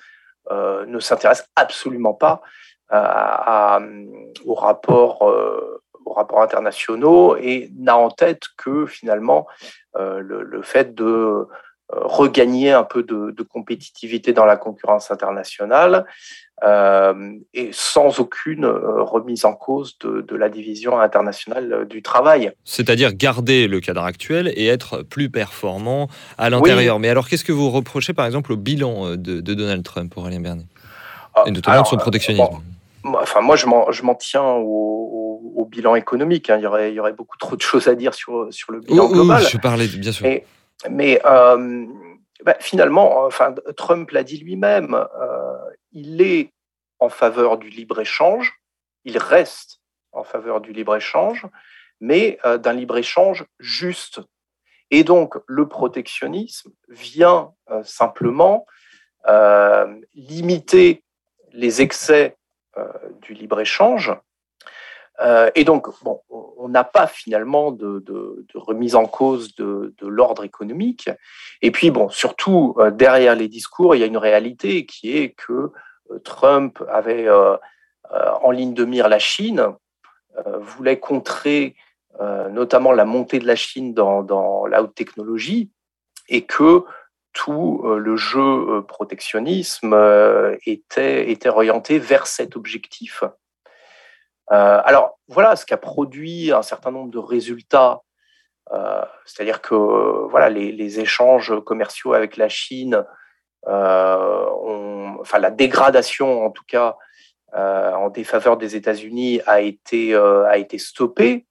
[0.51, 2.41] ne s'intéresse absolument pas
[2.91, 3.79] à,
[4.45, 9.47] aux, rapports, euh, aux rapports internationaux et n'a en tête que finalement
[9.97, 11.45] euh, le, fait de euh,
[11.89, 16.05] regagner un peu de, compétitivité dans la concurrence internationale
[17.53, 22.51] et sans aucune remise en cause de, la division internationale du travail.
[22.65, 26.99] C'est-à-dire garder le cadre actuel et être plus performant à l'intérieur.
[26.99, 30.39] Mais alors, qu'est-ce que vous reprochez, par exemple, au bilan de, Donald Trump, pour Aurélien
[30.39, 30.67] Bernier
[31.33, 32.61] ah, Et notamment de son protectionnisme
[33.03, 36.49] Enfin, moi, je m'en tiens au, bilan économique.
[36.49, 36.57] Hein.
[36.57, 38.81] Il, y aurait, il y aurait beaucoup trop de choses à dire sur, sur le
[38.81, 39.43] bilan global.
[39.47, 40.27] je parlais, bien sûr.
[40.89, 41.85] mais euh,
[42.43, 45.53] bah, finalement, enfin, Trump l'a dit lui-même, euh,
[45.91, 46.51] il est
[46.99, 48.53] en faveur du libre-échange,
[49.05, 49.79] il reste
[50.11, 51.47] en faveur du libre-échange,
[52.01, 54.19] mais euh, d'un libre-échange juste.
[54.89, 58.65] Et donc, le protectionnisme vient simplement
[60.13, 61.05] limiter
[61.53, 62.35] les excès
[63.21, 64.13] du libre-échange.
[65.55, 68.03] et donc, bon, on n'a pas finalement de,
[68.55, 71.09] remise en cause de, l'ordre économique.
[71.61, 75.71] Et puis, bon, surtout, derrière les discours, il y a une réalité qui est que
[76.23, 77.27] Trump avait
[78.09, 79.67] en ligne de mire la Chine,
[80.59, 81.75] voulait contrer
[82.49, 85.71] notamment la montée de la Chine dans la haute technologie,
[86.31, 86.83] et que
[87.33, 93.23] tout euh, le jeu euh, protectionnisme euh, était, était orienté vers cet objectif.
[94.49, 98.01] alors voilà ce qui a produit un certain nombre de résultats,
[99.25, 99.75] c'est-à-dire que
[100.29, 103.05] voilà les, échanges commerciaux avec la Chine,
[103.65, 106.97] enfin la dégradation en tout cas
[107.53, 111.45] en défaveur des États-Unis a été a été stoppée.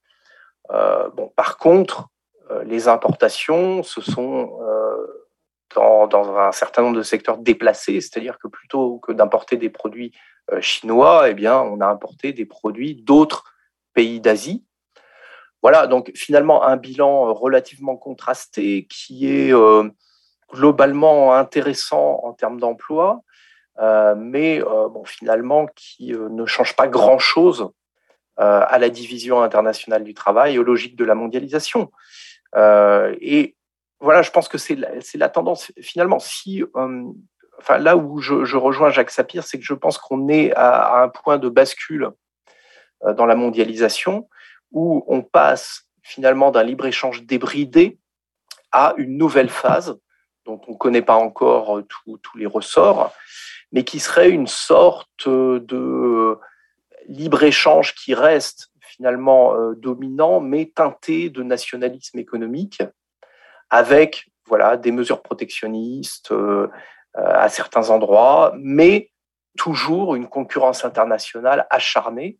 [0.69, 2.09] bon, par contre,
[2.64, 4.59] les importations se sont
[5.75, 10.13] dans, un certain nombre de secteurs déplacés, c'est-à-dire que plutôt que d'importer des produits
[10.53, 13.55] euh, chinois, eh bien, on a importé des produits d'autres
[13.95, 14.65] pays d'Asie.
[15.63, 19.89] Voilà, donc finalement un bilan euh, relativement contrasté qui est euh,
[20.53, 23.23] globalement intéressant en termes d'emploi,
[24.17, 27.71] mais bon, finalement qui ne change pas grand-chose
[28.37, 31.91] à la division internationale du travail et aux logiques de la mondialisation.
[32.57, 33.55] et
[34.01, 34.79] voilà, je pense que c'est
[35.15, 35.73] la, tendance.
[35.81, 37.05] Finalement, si, euh,
[37.59, 41.09] enfin, là où je, rejoins Jacques Sapir, c'est que je pense qu'on est à, un
[41.09, 42.11] point de bascule
[43.05, 44.29] euh, dans la mondialisation
[44.73, 47.99] où on passe finalement d'un libre-échange débridé
[48.73, 49.99] à une nouvelle phase
[50.47, 51.87] dont on ne connaît pas encore euh,
[52.23, 53.13] tous les ressorts,
[53.71, 56.39] mais qui serait une sorte de
[57.07, 62.83] libre-échange qui reste finalement dominant, mais teinté de nationalisme économique
[63.71, 66.69] avec voilà, des mesures protectionnistes euh,
[67.15, 69.11] à certains endroits, mais
[69.57, 72.39] toujours une concurrence internationale acharnée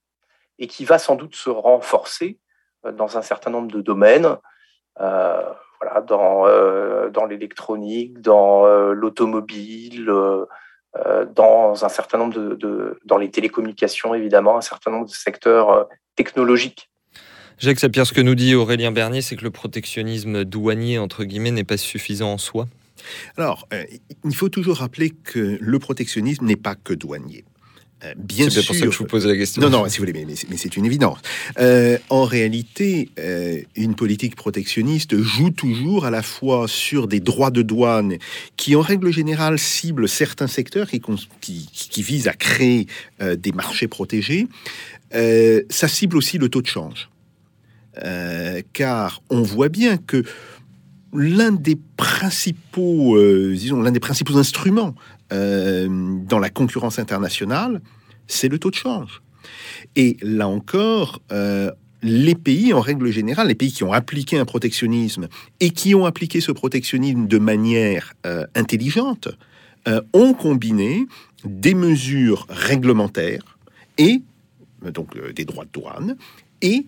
[0.59, 2.39] et qui va sans doute se renforcer
[2.85, 4.37] euh, dans un certain nombre de domaines,
[5.01, 6.45] euh, voilà, dans,
[7.09, 10.13] dans l'électronique, dans l'automobile,
[11.31, 16.90] dans un certain nombre de, dans les télécommunications évidemment, un certain nombre de secteurs technologiques.
[17.61, 21.51] Jacques Sapir, ce que nous dit Aurélien Bernier, c'est que le protectionnisme douanier, entre guillemets,
[21.51, 22.67] n'est pas suffisant en soi.
[23.37, 23.85] Alors, euh,
[24.25, 27.45] il faut toujours rappeler que le protectionnisme n'est pas que douanier.
[28.03, 28.63] Euh, bien sûr.
[28.63, 29.61] C'est pour ça que je vous pose la question.
[29.61, 31.19] Non, non, si vous voulez, mais, c'est une évidence.
[31.59, 33.11] Euh, en réalité,
[33.77, 38.17] une politique protectionniste joue toujours à la fois sur des droits de douane
[38.57, 41.03] qui, en règle générale, ciblent certains secteurs qui,
[41.43, 42.87] qui, qui visent à créer
[43.21, 44.47] des marchés protégés.
[45.13, 47.11] ça cible aussi le taux de change.
[47.99, 50.23] Euh, car on voit bien que
[51.13, 54.95] l'un des principaux, euh, disons, l'un des principaux instruments
[55.33, 55.89] euh,
[56.25, 57.81] dans la concurrence internationale,
[58.29, 59.23] c'est le taux de change.
[59.97, 61.21] Et là encore,
[62.03, 65.27] les pays, en règle générale, les pays qui ont appliqué un protectionnisme
[65.59, 68.13] et qui ont appliqué ce protectionnisme de manière
[68.55, 69.29] intelligente,
[70.13, 71.07] ont combiné
[71.45, 73.59] des mesures réglementaires
[73.99, 74.21] et
[74.93, 76.17] donc des droits de douane
[76.63, 76.87] et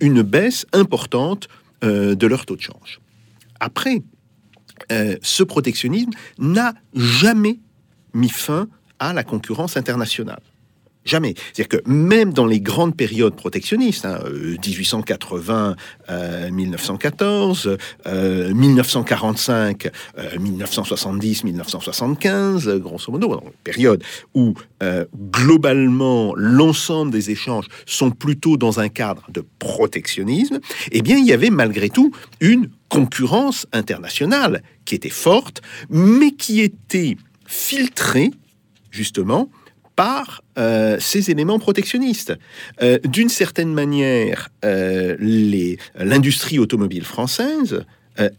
[0.00, 1.48] une baisse importante
[1.84, 3.00] euh, de leur taux de change.
[3.60, 4.02] Après,
[4.90, 7.60] euh, ce protectionnisme n'a jamais
[8.14, 10.40] mis fin à la concurrence internationale.
[11.04, 11.34] Jamais.
[11.52, 14.06] C'est-à-dire que même dans les grandes périodes protectionnistes,
[14.66, 15.76] 1880,
[16.50, 19.90] 1914, 1945,
[20.38, 24.02] 1970, 1975, grosso modo, période
[24.34, 30.60] où euh, globalement l'ensemble des échanges sont plutôt dans un cadre de protectionnisme,
[30.92, 36.60] eh bien il y avait malgré tout une concurrence internationale qui était forte, mais qui
[36.60, 38.30] était filtrée
[38.90, 39.50] justement
[39.96, 42.34] par euh, ces éléments protectionnistes.
[42.82, 45.16] Euh, d'une certaine manière, euh,
[45.96, 47.84] l'industrie automobile française,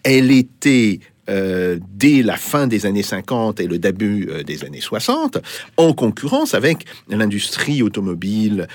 [0.04, 5.39] elle était dès la fin des années 50 et le début des années 60,
[5.76, 8.68] en concurrence avec l'industrie automobile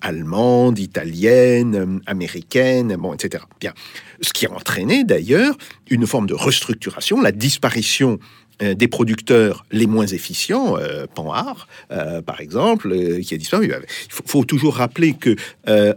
[0.00, 3.44] allemande, italienne, américaine, etc.
[3.60, 3.74] Bien.
[4.22, 5.56] Ce qui a entraîné d'ailleurs
[5.90, 8.18] une forme de restructuration, la disparition
[8.60, 13.66] des producteurs les moins efficients, euh, Panhard, euh, par exemple, qui a disparu.
[13.66, 15.36] Il faut, toujours rappeler que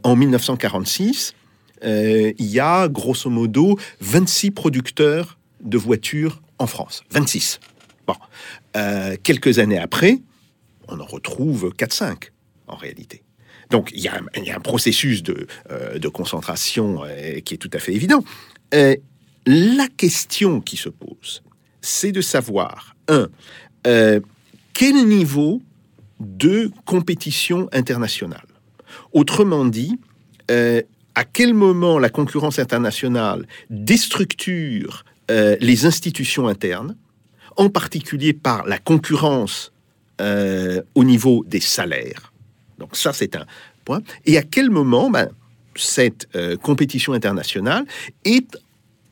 [0.04, 1.34] en 1946,
[1.84, 7.04] il y a grosso modo 26 producteurs de voitures en France.
[7.12, 7.60] 26.
[8.08, 8.16] Bon.
[9.24, 10.20] quelques années après,
[10.88, 12.30] on en retrouve 4-5
[12.68, 13.24] en réalité.
[13.70, 15.48] Donc il y, a un, processus de,
[15.96, 17.04] de concentration
[17.46, 18.24] qui est tout à fait évident.
[18.74, 21.42] la question qui se pose,
[21.82, 23.28] c'est de savoir, un,
[23.88, 24.20] euh,
[24.74, 25.62] quel niveau
[26.20, 28.46] de compétition internationale.
[29.12, 29.98] Autrement dit,
[30.52, 30.82] euh,
[31.16, 36.96] à quel moment la concurrence internationale déstructure euh, les institutions internes,
[37.58, 39.72] en particulier par la concurrence
[40.94, 42.32] au niveau des salaires.
[42.78, 43.48] Donc ça, c'est un
[43.86, 44.02] point.
[44.28, 45.28] Et à quel moment ben,
[45.74, 46.28] cette
[46.62, 47.86] compétition internationale
[48.24, 48.56] est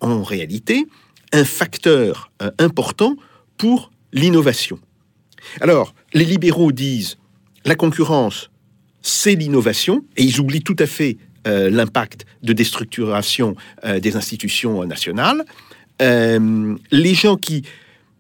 [0.02, 0.86] en réalité
[1.32, 3.16] un facteur euh, important
[3.58, 4.80] pour l'innovation.
[5.62, 7.18] Alors, les libéraux disent
[7.66, 8.50] la concurrence,
[9.02, 14.84] c'est l'innovation, et ils oublient tout à fait euh, l'impact de déstructuration euh, des institutions
[14.86, 15.46] nationales.
[16.02, 17.64] Les gens qui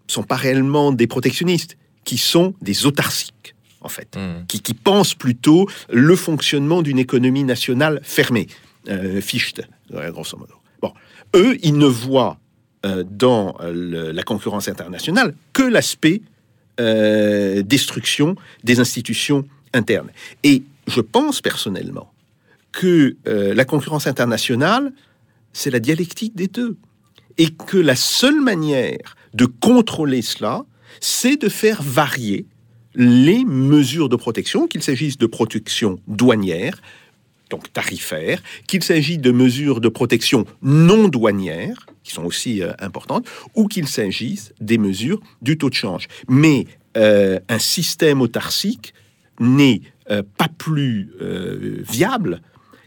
[0.08, 4.46] sont pas réellement des protectionnistes, qui sont des autarciques, en fait, Hmm.
[4.48, 8.48] qui, qui pensent plutôt le fonctionnement d'une économie nationale fermée,
[9.22, 10.56] Fichte, grosso modo.
[10.82, 10.94] Bon,
[11.36, 12.38] eux, ils ne voient
[12.86, 16.22] euh, dans euh, la concurrence internationale que l'aspect
[16.80, 20.10] euh, destruction des institutions internes.
[20.44, 22.10] Et je pense personnellement
[22.72, 24.94] que la concurrence internationale,
[25.52, 26.78] c'est la dialectique des deux.
[27.38, 30.64] Et que la seule manière de contrôler cela,
[31.02, 32.46] c'est de faire varier
[32.96, 36.80] les mesures de protection, qu'il s'agisse de protection douanière,
[37.50, 43.26] donc tarifaire, qu'il s'agisse de mesures de protection non douanières, qui sont aussi euh, importantes,
[43.56, 46.08] ou qu'il s'agisse des mesures du taux de change.
[46.28, 46.66] Mais
[46.98, 48.94] euh, un système autarcique
[49.40, 51.10] n'est euh, pas plus
[51.90, 52.42] viable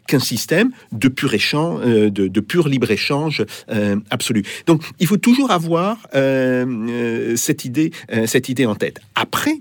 [0.08, 4.42] qu'un système de pur échange, de, pur libre-échange euh, absolu.
[4.66, 7.92] Donc, il faut toujours avoir cette, idée,
[8.26, 9.00] cette idée en tête.
[9.14, 9.60] Après,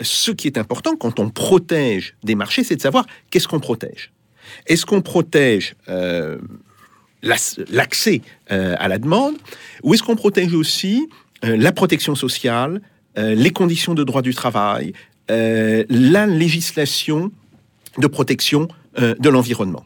[0.00, 4.12] ce qui est important quand on protège des marchés, c'est de savoir qu'est-ce qu'on protège.
[4.66, 5.74] Est-ce qu'on protège
[7.22, 9.34] l'accès euh, à la demande
[9.82, 11.08] ou est-ce qu'on protège aussi
[11.44, 12.80] euh, la protection sociale,
[13.18, 14.92] euh, les conditions de droit du travail,
[15.28, 17.32] la législation
[17.98, 19.84] de protection de l'environnement.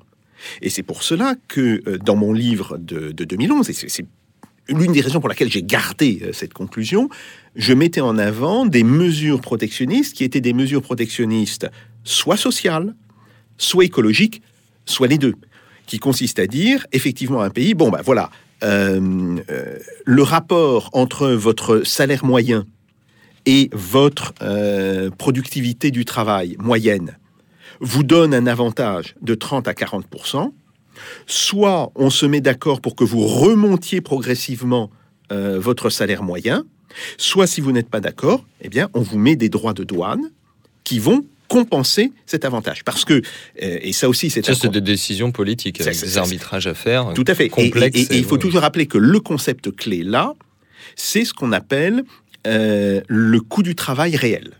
[0.60, 4.04] Et c'est pour cela que dans mon livre de, de 2011, et c'est-
[4.68, 7.08] l'une des raisons pour laquelle j'ai gardé cette conclusion,
[7.56, 11.68] je mettais en avant des mesures protectionnistes qui étaient des mesures protectionnistes
[12.04, 12.94] soit sociales,
[13.56, 14.42] soit écologiques,
[14.84, 15.34] soit les deux,
[15.90, 18.30] qui consistent à dire effectivement un pays, bon ben voilà,
[18.62, 22.64] euh, euh, le rapport entre votre salaire moyen
[23.44, 27.18] et votre euh, productivité du travail moyenne
[27.80, 30.06] vous donne un avantage de 30 à 40
[31.26, 34.90] soit on se met d'accord pour que vous remontiez progressivement
[35.30, 36.64] votre salaire moyen,
[37.16, 40.30] soit si vous n'êtes pas d'accord, eh bien, on vous met des droits de douane
[40.82, 42.84] qui vont compenser cet avantage.
[42.84, 43.20] Parce que, euh,
[43.82, 46.66] et ça aussi, c'est Ça, un c'est des décisions politiques, Ça, avec ça, des arbitrages
[46.68, 47.12] à faire.
[47.14, 47.46] tout à fait.
[47.46, 47.98] Et- Complexe.
[47.98, 50.32] et, et il faut toujours rappeler que le concept clé là,
[50.96, 52.04] c'est ce qu'on appelle
[52.46, 54.52] euh, le coût du travail réel.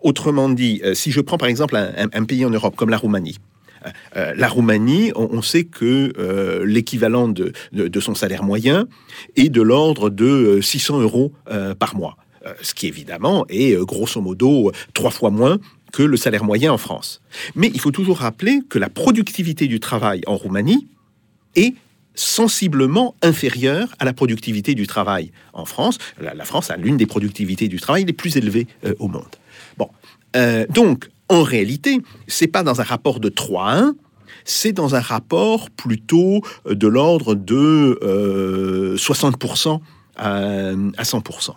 [0.00, 2.88] Autrement dit, euh, si je prends par exemple un, un- un pays en Europe comme
[2.90, 3.36] la Roumanie,
[4.16, 6.12] euh, la Roumanie, on, on sait que
[6.64, 8.86] l'équivalent de, de- de son salaire moyen
[9.36, 11.32] est de l'ordre de euh, 600 euros
[11.78, 12.16] par mois,
[12.62, 15.58] ce qui évidemment est grosso modo trois fois moins
[15.92, 17.20] que le salaire moyen en France.
[17.54, 20.88] Mais il faut toujours rappeler que la productivité du travail en Roumanie
[21.56, 21.74] est
[22.14, 25.98] sensiblement inférieure à la productivité du travail en France.
[26.20, 29.36] La, France a l'une des productivités du travail les plus élevées euh, au monde.
[29.78, 29.88] Bon,
[30.36, 33.94] Euh, donc en réalité, c'est pas dans un rapport de 3 à 1,
[34.44, 39.80] c'est dans un rapport plutôt euh, de l'ordre de euh, 60%
[40.16, 40.30] à,
[40.96, 41.54] à 100%.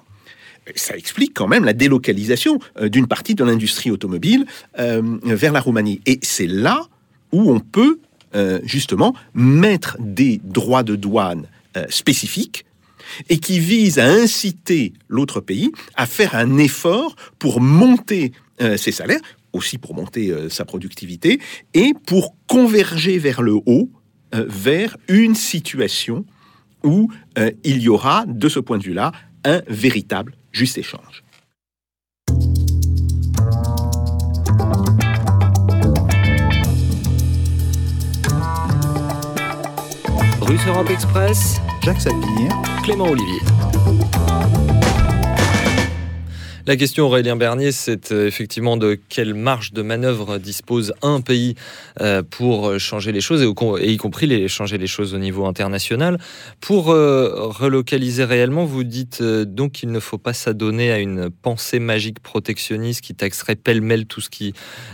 [0.75, 4.45] Ça explique quand même la délocalisation euh, d'une partie de l'industrie automobile
[4.79, 6.01] euh, vers la Roumanie.
[6.05, 6.87] Et c'est là
[7.31, 7.99] où on peut
[8.35, 11.47] euh, justement mettre des droits de douane
[11.89, 12.65] spécifiques
[13.29, 18.31] et qui visent à inciter l'autre pays à faire un effort pour monter
[18.77, 19.21] ses salaires,
[19.53, 21.39] aussi pour monter sa productivité,
[21.73, 23.89] et pour converger vers le haut,
[24.31, 26.25] vers une situation
[26.83, 27.09] où
[27.63, 29.11] il y aura, de ce point de vue-là,
[29.45, 31.23] un véritable juste échange.
[40.41, 42.49] Russe Europe Express, Jacques Sapir.
[42.83, 43.39] Clément Olivier.
[46.65, 51.55] La question, Aurélien Bernier, c'est euh, effectivement de quelle marge de manœuvre dispose un pays
[51.99, 53.41] euh, pour changer les choses,
[53.81, 56.17] et, y compris les, changer les choses au niveau international.
[56.61, 61.29] Pour euh, relocaliser réellement, vous dites euh, donc qu'il ne faut pas s'adonner à une
[61.29, 64.53] pensée magique protectionniste qui taxerait pêle-mêle tout ce qui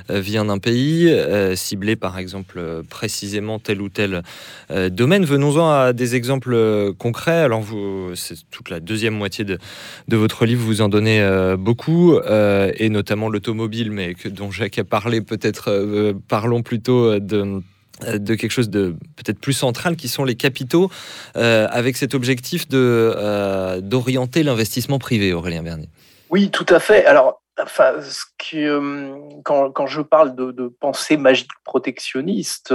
[0.10, 4.24] euh, vient d'un pays, euh, ciblé par exemple euh, précisément tel ou tel
[4.72, 5.24] euh, domaine.
[5.24, 7.44] Venons-en à des exemples euh, concrets.
[7.44, 9.60] Alors, vous, c'est toute la deuxième moitié de,
[10.08, 14.84] de votre livre, vous en donnez euh, beaucoup, et notamment l'automobile, mais dont Jacques a
[14.84, 17.62] parlé, peut-être parlons plutôt de
[18.08, 20.90] de quelque chose de peut-être plus central qui sont les capitaux
[21.36, 25.90] avec cet objectif de d'orienter l'investissement privé Aurélien Bernier.
[26.30, 27.06] Oui, tout à fait.
[27.06, 27.96] Alors enfin,
[29.44, 32.74] quand, quand, je parle de, pensée magique protectionniste,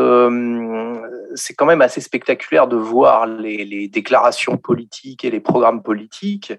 [1.35, 6.53] c'est quand même assez spectaculaire de voir les, déclarations politiques et les programmes politiques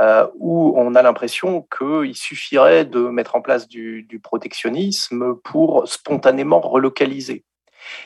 [0.00, 6.60] euh, où on a l'impression qu'il suffirait de mettre en place du, protectionnisme pour spontanément
[6.60, 7.44] relocaliser.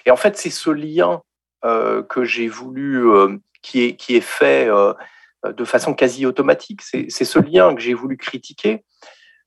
[0.07, 1.21] Et en fait, c'est ce lien
[1.67, 4.69] euh, que j'ai voulu, euh, qui, est, fait
[5.45, 8.85] de façon quasi automatique, c'est ce lien que j'ai voulu critiquer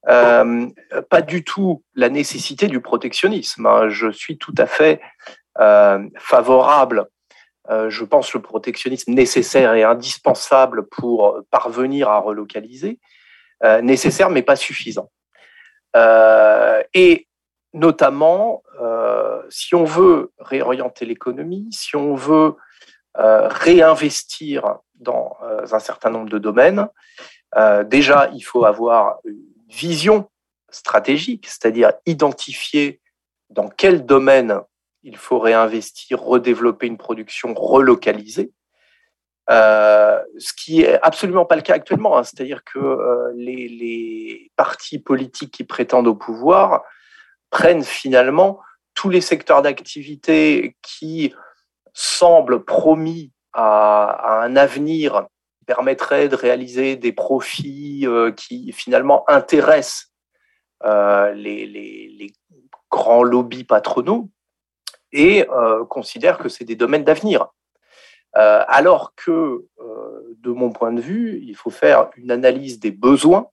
[0.08, 3.66] pas du tout la nécessité du protectionnisme.
[3.66, 3.90] Hein.
[3.90, 5.02] Je suis tout à fait
[5.58, 7.08] favorable.
[7.70, 13.00] Euh, je pense le protectionnisme nécessaire et indispensable pour parvenir à relocaliser,
[13.64, 15.12] euh, nécessaire mais pas suffisant.
[15.96, 17.28] Euh, et
[17.74, 18.64] notamment,
[19.50, 22.56] si on veut réorienter l'économie, si on veut
[23.16, 26.88] réinvestir dans un certain nombre de domaines,
[27.86, 29.20] déjà il faut avoir
[29.68, 30.30] vision
[30.70, 33.02] stratégique, c'est-à-dire identifier
[33.50, 34.62] dans quel domaine
[35.06, 38.52] il faut réinvestir, redévelopper une production relocalisée.
[39.52, 42.24] Euh, ce qui est absolument pas le cas actuellement, hein.
[42.24, 46.84] c'est-à-dire que euh, les, partis politiques qui prétendent au pouvoir
[47.52, 48.60] prennent finalement
[48.96, 51.36] tous les secteurs d'activité qui
[51.94, 55.28] semblent promis à, un avenir
[55.68, 60.12] permettrait de réaliser des profits euh, qui finalement intéressent
[60.84, 62.34] les,
[62.90, 64.30] grands lobbies patronaux
[65.16, 67.48] et euh, considère que c'est des domaines d'avenir.
[68.36, 72.92] Euh, alors que, euh, de mon point de vue, il faut faire une analyse des
[72.92, 73.48] besoins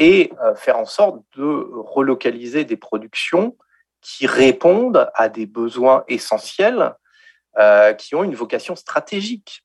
[0.00, 3.56] et faire en sorte de relocaliser des productions
[4.00, 6.96] qui répondent à des besoins essentiels
[7.96, 9.64] qui ont une vocation stratégique.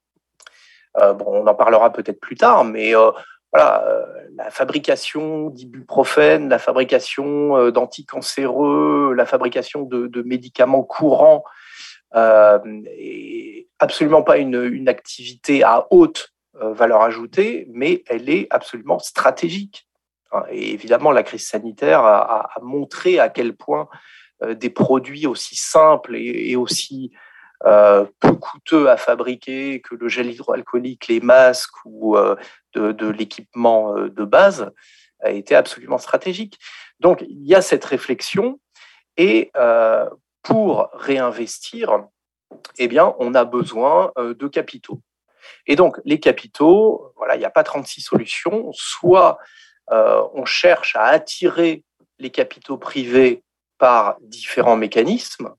[0.93, 2.93] Bon, on en parlera peut-être plus tard, mais
[3.57, 11.43] euh, la fabrication d'ibuprofène, la fabrication d'anticancéreux, la fabrication de, médicaments courants
[12.15, 12.59] euh,
[12.97, 19.87] est absolument pas une, activité à haute valeur ajoutée, mais elle est absolument stratégique.
[20.31, 23.87] Hein, et évidemment, la crise sanitaire a, montré à quel point
[24.47, 27.11] des produits aussi simples et aussi
[27.65, 32.37] euh, peu coûteux à fabriquer que le gel hydroalcoolique, les masques ou euh,
[32.73, 34.71] de, l'équipement euh, de base
[35.21, 36.57] a été absolument stratégique.
[37.01, 38.61] Donc il y a cette réflexion
[39.17, 39.51] et
[40.43, 42.05] pour réinvestir,
[42.77, 45.01] eh bien, on a besoin de capitaux.
[45.67, 48.71] Et donc les capitaux, voilà, il n'y a pas 36 solutions.
[48.71, 49.37] Soit
[49.91, 51.83] on cherche à attirer
[52.17, 53.43] les capitaux privés
[53.77, 55.53] par différents mécanismes,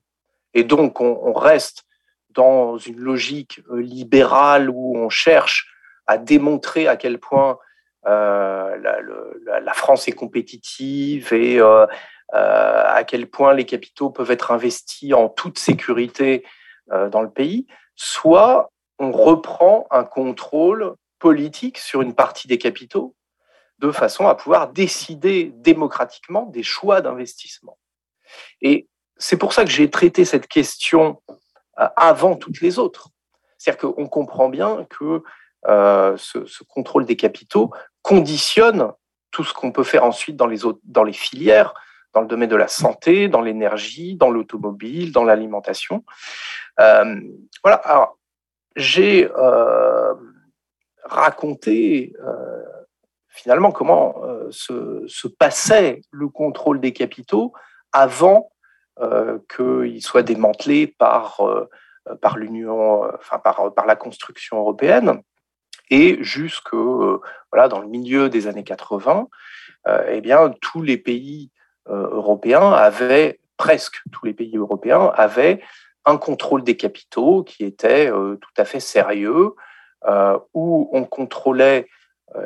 [0.55, 1.85] et donc on, on reste
[2.33, 5.67] dans une logique euh, libérale où on cherche
[6.07, 7.57] à démontrer à quel point
[8.07, 11.85] euh, la, France est compétitive et euh,
[12.33, 16.43] à quel point les capitaux peuvent être investis en toute sécurité
[16.87, 23.15] dans le pays, soit on reprend un contrôle politique sur une partie des capitaux
[23.79, 27.77] de façon à pouvoir décider démocratiquement des choix d'investissement.
[28.61, 31.21] Et c'est pour ça que j'ai traité cette question
[31.75, 33.09] avant toutes les autres.
[33.57, 35.23] C'est-à-dire qu'on comprend bien que
[35.67, 38.91] euh, ce, contrôle des capitaux conditionne
[39.29, 41.73] tout ce qu'on peut faire ensuite dans les, autres, dans les filières,
[42.13, 46.03] dans le domaine de la santé, dans l'énergie, dans l'automobile, dans l'alimentation.
[46.79, 47.21] Euh,
[47.63, 47.77] voilà.
[47.77, 48.17] Alors,
[48.75, 50.13] j'ai euh,
[51.03, 52.63] raconté euh,
[53.27, 57.53] finalement comment euh, se, passait le contrôle des capitaux
[57.91, 58.50] avant
[58.99, 61.69] euh, qu'il soit démantelé par, euh,
[62.21, 65.21] par l'Union, euh, enfin par, par la construction européenne.
[65.89, 69.27] Et jusque voilà, dans le milieu des années 80,
[70.07, 71.51] eh bien, tous les pays
[71.89, 75.61] européens avaient, presque tous les pays européens avaient
[76.05, 79.53] un contrôle des capitaux qui était tout à fait sérieux,
[80.53, 81.89] où on contrôlait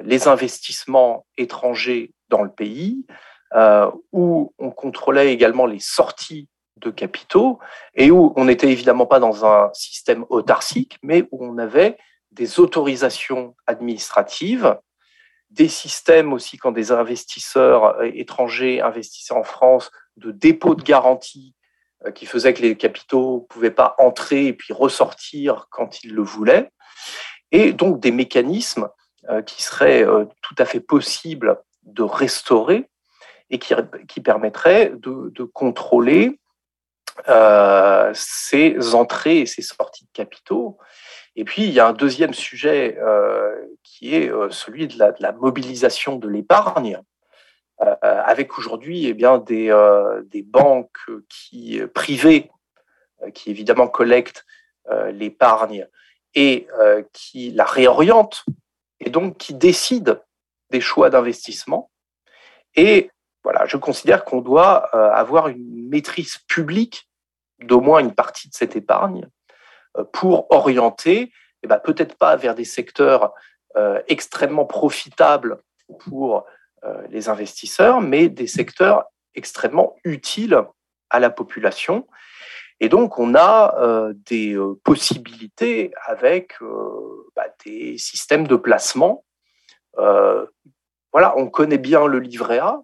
[0.01, 3.05] les investissements étrangers dans le pays,
[3.53, 7.59] euh, où on contrôlait également les sorties de capitaux
[7.93, 11.97] et où on n'était évidemment pas dans un système autarcique, mais où on avait
[12.31, 14.77] des autorisations administratives,
[15.51, 21.53] des systèmes aussi quand des investisseurs euh, étrangers investissaient en France, de dépôt de garantie
[22.05, 26.13] euh, qui faisait que les capitaux ne pouvaient pas entrer et puis ressortir quand ils
[26.13, 26.71] le voulaient,
[27.51, 28.89] et donc des mécanismes
[29.47, 30.05] qui seraient
[30.43, 32.87] tout à fait possibles de restaurer
[33.49, 33.73] et qui,
[34.07, 36.39] qui permettrait de, de contrôler
[37.29, 40.77] euh, ces entrées et ces sorties de capitaux.
[41.37, 45.31] Et puis, il y a un deuxième sujet euh, qui est euh, celui de la,
[45.31, 47.01] mobilisation de l'épargne,
[48.01, 49.67] avec aujourd'hui eh bien des,
[50.27, 52.49] des banques qui privées
[53.33, 54.45] qui évidemment collectent
[55.11, 55.85] l'épargne
[56.35, 56.67] et
[57.11, 58.45] qui la réorientent
[59.01, 60.15] et donc qui décident
[60.69, 61.91] des choix d'investissement.
[62.77, 63.09] Et
[63.45, 67.07] voilà, je considère qu'on doit euh, avoir une maîtrise publique
[67.59, 69.29] d'au moins une partie de cette épargne
[69.97, 71.31] euh, pour orienter,
[71.61, 73.33] eh ben, peut-être pas vers des secteurs
[73.77, 75.61] euh, extrêmement profitables
[75.99, 76.45] pour
[77.09, 80.61] les investisseurs, mais des secteurs extrêmement utiles
[81.09, 82.07] à la population.
[82.79, 83.73] Et donc, on a
[84.13, 86.53] des possibilités avec
[87.35, 89.25] bah, des systèmes de placement.
[89.97, 92.83] voilà, on connaît bien le livret A,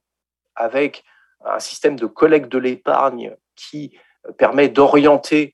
[0.56, 1.04] avec
[1.46, 3.98] un système de collecte de l'épargne qui
[4.28, 5.54] euh, permet d'orienter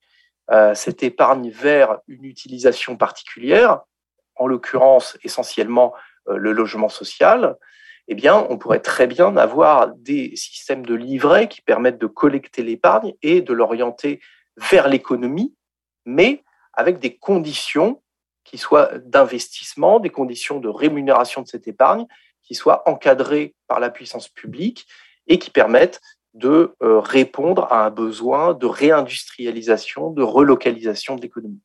[0.52, 3.82] euh, cette épargne vers une utilisation particulière,
[4.36, 5.94] en l'occurrence essentiellement
[6.30, 7.58] euh, le logement social,
[8.08, 12.64] eh bien, on pourrait très bien avoir des systèmes de livret qui permettent de collecter
[12.64, 14.22] l'épargne et de l'orienter
[14.56, 15.54] vers l'économie,
[16.06, 16.44] mais
[16.74, 18.02] avec des conditions
[18.46, 22.06] qui soient d'investissement, des conditions de rémunération de cette épargne
[22.48, 24.88] qui soient encadrés par la puissance publique
[25.28, 26.02] et qui permettent
[26.34, 31.60] de euh, répondre à un besoin de réindustrialisation, de relocalisation de l'économie.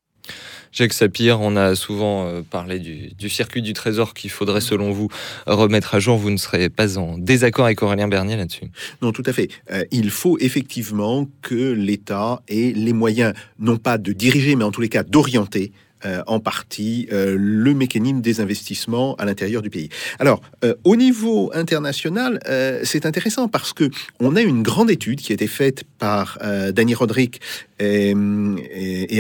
[0.73, 5.09] Jacques Sapir, on a souvent euh, parlé du, circuit du trésor qu'il faudrait, selon vous,
[5.47, 6.17] remettre à jour.
[6.17, 8.71] Vous ne serez pas en désaccord avec Aurélien Bernier là-dessus?
[9.03, 9.49] Non, tout à fait.
[9.71, 14.71] Euh, il faut effectivement que l'État ait les moyens, non pas de diriger, mais en
[14.71, 15.73] tous les cas d'orienter
[16.05, 19.89] euh, en partie euh, le mécanisme des investissements à l'intérieur du pays.
[20.19, 22.41] Alors, euh, au niveau international,
[22.85, 23.89] c'est intéressant parce que
[24.21, 26.39] on a une grande étude qui a été faite par
[26.73, 27.41] Danny Roderick
[27.79, 28.15] et,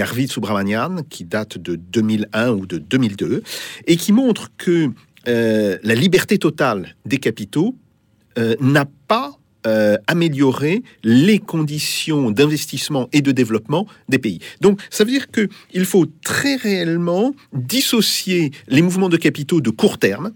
[0.01, 3.43] Arvid Subramanian, qui date de 2001 ou de 2002,
[3.87, 4.91] et qui montre que
[5.27, 7.77] la liberté totale des capitaux
[8.61, 14.41] n'a pas euh, améliorer les conditions d'investissement et de développement des pays.
[14.61, 19.99] Donc, ça veut dire qu'il faut très réellement dissocier les mouvements de capitaux de court
[19.99, 20.33] terme,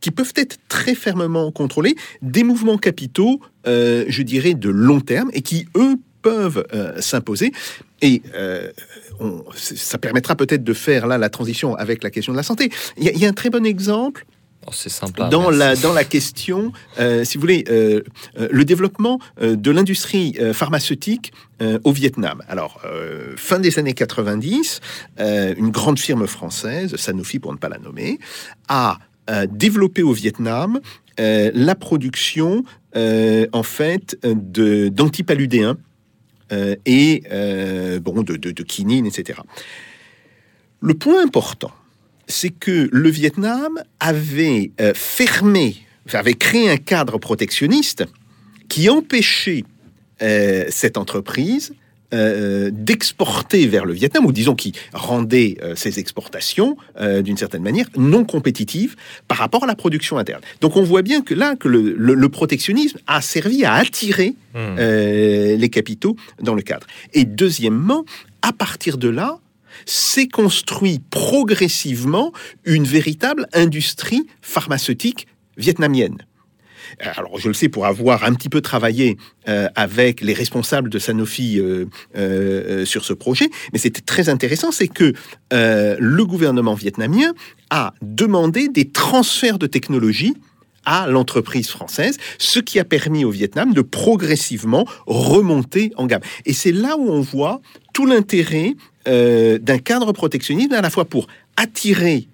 [0.00, 5.30] qui peuvent être très fermement contrôlés, des mouvements capitaux, euh, je dirais, de long terme,
[5.32, 7.52] et qui, eux, peuvent euh, s'imposer.
[8.02, 8.22] Et
[9.56, 12.70] ça permettra peut-être de faire là la transition avec la question de la santé.
[12.96, 14.24] Il y, a un très bon exemple
[14.66, 15.28] Oh, c'est sympa.
[15.28, 18.02] Dans la, dans la question, euh, si vous voulez, euh,
[18.38, 21.32] euh, le développement de l'industrie pharmaceutique
[21.84, 22.42] au Vietnam.
[22.48, 22.80] Alors,
[23.36, 24.80] fin des années 90,
[25.18, 28.18] une grande firme française, Sanofi pour ne pas la nommer,
[28.68, 28.98] a
[29.48, 30.80] développé au Vietnam
[31.18, 35.76] la production, en fait, d'antipaludéens
[36.86, 37.22] et
[38.02, 39.40] bon, de, de, de quinine, etc.
[40.80, 41.72] Le point important,
[42.30, 45.76] c'est que le Vietnam avait euh, fermé,
[46.12, 48.04] avait créé un cadre protectionniste
[48.68, 49.64] qui empêchait
[50.22, 51.74] euh, cette entreprise
[52.12, 58.24] euh, d'exporter vers le Vietnam, ou disons qui rendait ses exportations d'une certaine manière non
[58.24, 58.96] compétitives
[59.28, 60.40] par rapport à la production interne.
[60.60, 64.76] Donc on voit bien que là, que le, protectionnisme a servi à attirer hmm.
[64.76, 66.86] les capitaux dans le cadre.
[67.12, 68.04] Et deuxièmement,
[68.42, 69.38] à partir de là,
[69.86, 72.32] s'est construit progressivement
[72.64, 75.26] une véritable industrie pharmaceutique
[75.56, 76.18] vietnamienne.
[76.98, 79.16] Alors, je le sais pour avoir un petit peu travaillé
[79.48, 84.72] euh, avec les responsables de Sanofi euh, euh, sur ce projet, mais c'était très intéressant,
[84.72, 85.12] c'est que
[85.52, 87.32] le gouvernement vietnamien
[87.70, 90.34] a demandé des transferts de technologie
[90.84, 96.22] à l'entreprise française, ce qui a permis au Vietnam de progressivement remonter en gamme.
[96.46, 97.60] Et c'est là où on voit
[97.92, 98.76] tout l'intérêt
[99.08, 101.26] euh, d'un cadre protectionniste à la fois pour
[101.56, 102.26] attirer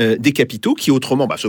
[0.00, 1.46] euh, des capitaux qui autrement bah, se,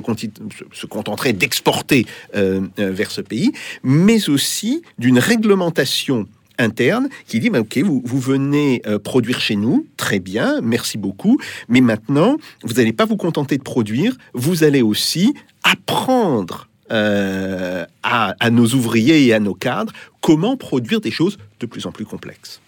[0.86, 3.52] contenteraient d'exporter euh, vers ce pays,
[3.84, 6.28] mais aussi d'une réglementation
[6.60, 11.40] interne qui dit bah, ok vous venez produire chez nous très bien merci beaucoup
[11.70, 15.34] mais maintenant vous n'allez pas vous contenter de produire vous allez aussi
[15.72, 21.86] apprendre à, à nos ouvriers et à nos cadres comment produire des choses de plus
[21.86, 22.62] en plus complexes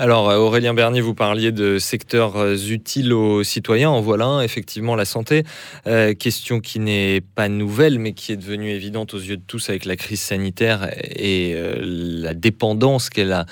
[0.00, 3.90] alors, euh, Aurélien Bernier, vous parliez de secteurs euh, utiles aux citoyens.
[3.90, 5.44] En voilà un, effectivement, la santé.
[5.86, 9.68] Euh, question qui n'est pas nouvelle, mais qui est devenue évidente aux yeux de tous
[9.68, 13.44] avec la crise sanitaire et la dépendance qu'elle a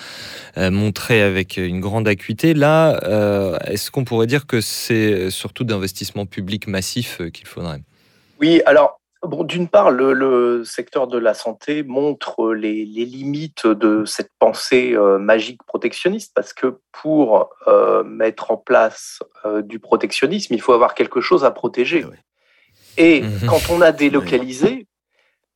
[0.70, 2.55] montrée avec une grande acuité.
[2.55, 2.99] Là,
[3.66, 7.82] est-ce qu'on pourrait dire que c'est surtout d'investissement public massif qu'il faudrait?
[8.41, 13.66] Oui, alors Bon, d'une part, le, le, secteur de la santé montre les, les limites
[13.66, 19.80] de cette pensée euh, magique protectionniste, parce que pour euh, mettre en place euh, du
[19.80, 22.07] protectionnisme, il faut avoir quelque chose à protéger.
[22.97, 23.49] Et Mhm.
[23.49, 24.86] quand on a délocalisé,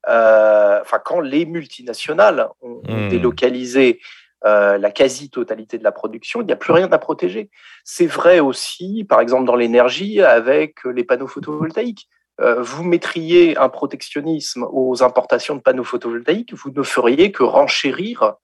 [0.08, 3.10] euh, enfin quand les multinationales ont, Mhm.
[3.10, 4.00] délocalisé
[4.44, 7.48] euh, la quasi-totalité de la production, il n'y a plus rien à protéger.
[7.84, 12.08] C'est vrai aussi, par exemple, dans l'énergie, avec les panneaux photovoltaïques.
[12.42, 18.34] Euh, vous mettriez un protectionnisme aux importations de panneaux photovoltaïques, vous ne feriez que renchérir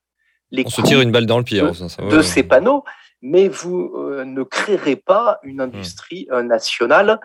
[0.51, 1.61] les On se coûts tire une balle dans le pied.
[1.61, 2.23] de, ça, ça, ouais, de ouais.
[2.23, 2.85] ces panneaux,
[3.23, 7.21] mais vous euh, ne créerez pas une industrie euh, nationale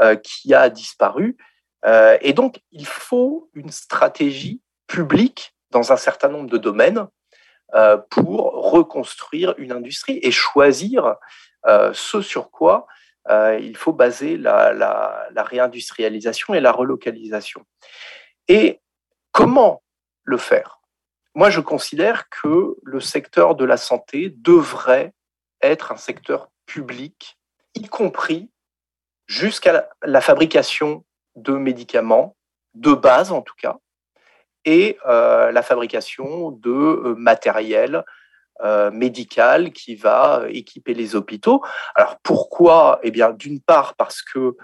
[0.00, 1.36] euh, qui a disparu.
[2.20, 7.06] Et donc, il faut une stratégie publique dans un certain nombre de domaines
[8.10, 11.14] pour reconstruire une industrie et choisir
[11.92, 12.88] ce sur quoi
[13.28, 17.64] euh, il faut baser la, réindustrialisation et la relocalisation.
[18.48, 18.80] Et
[19.32, 19.82] comment
[20.24, 20.80] le faire?
[21.34, 25.12] Moi, je considère que le secteur de la santé devrait
[25.62, 27.38] être un secteur public,
[27.74, 28.50] y compris
[29.26, 31.04] jusqu'à la, la fabrication
[31.36, 32.36] de médicaments,
[32.74, 33.78] de base en tout cas,
[34.64, 38.04] et euh, la fabrication de euh, matériel
[38.62, 41.62] euh, médical qui va équiper les hôpitaux.
[41.94, 42.98] Alors pourquoi?
[43.02, 44.56] Eh bien, d'une part parce que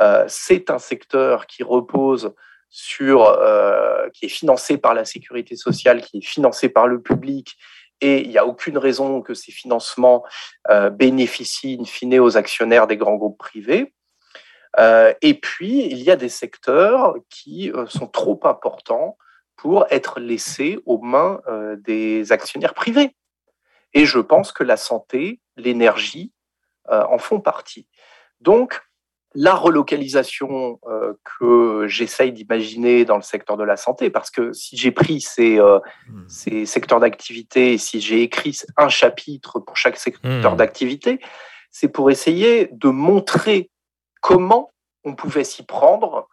[0.00, 2.34] euh, c'est un secteur qui repose
[2.68, 7.56] sur, euh, qui est financé par la sécurité sociale, qui est financé par le public,
[8.00, 10.22] et il n'y a aucune raison que ces financements
[10.70, 13.92] euh, bénéficient in fine aux actionnaires des grands groupes privés.
[15.22, 19.16] Et puis, il y a des secteurs qui sont trop importants
[19.56, 21.40] pour être laissés aux mains
[21.78, 23.16] des actionnaires privés.
[23.92, 26.32] Et je pense que la santé, l'énergie
[26.90, 27.88] euh, en font partie.
[28.40, 28.80] Donc,
[29.34, 34.76] la relocalisation euh, que j'essaye d'imaginer dans le secteur de la santé, parce que si
[34.76, 35.78] j'ai pris ces, euh,
[36.28, 40.56] ces secteurs d'activité, et si j'ai écrit un chapitre pour chaque secteur Mmh.
[40.56, 41.20] d'activité,
[41.70, 43.70] c'est pour essayer de montrer
[44.20, 44.70] comment
[45.04, 46.28] on pouvait s'y prendre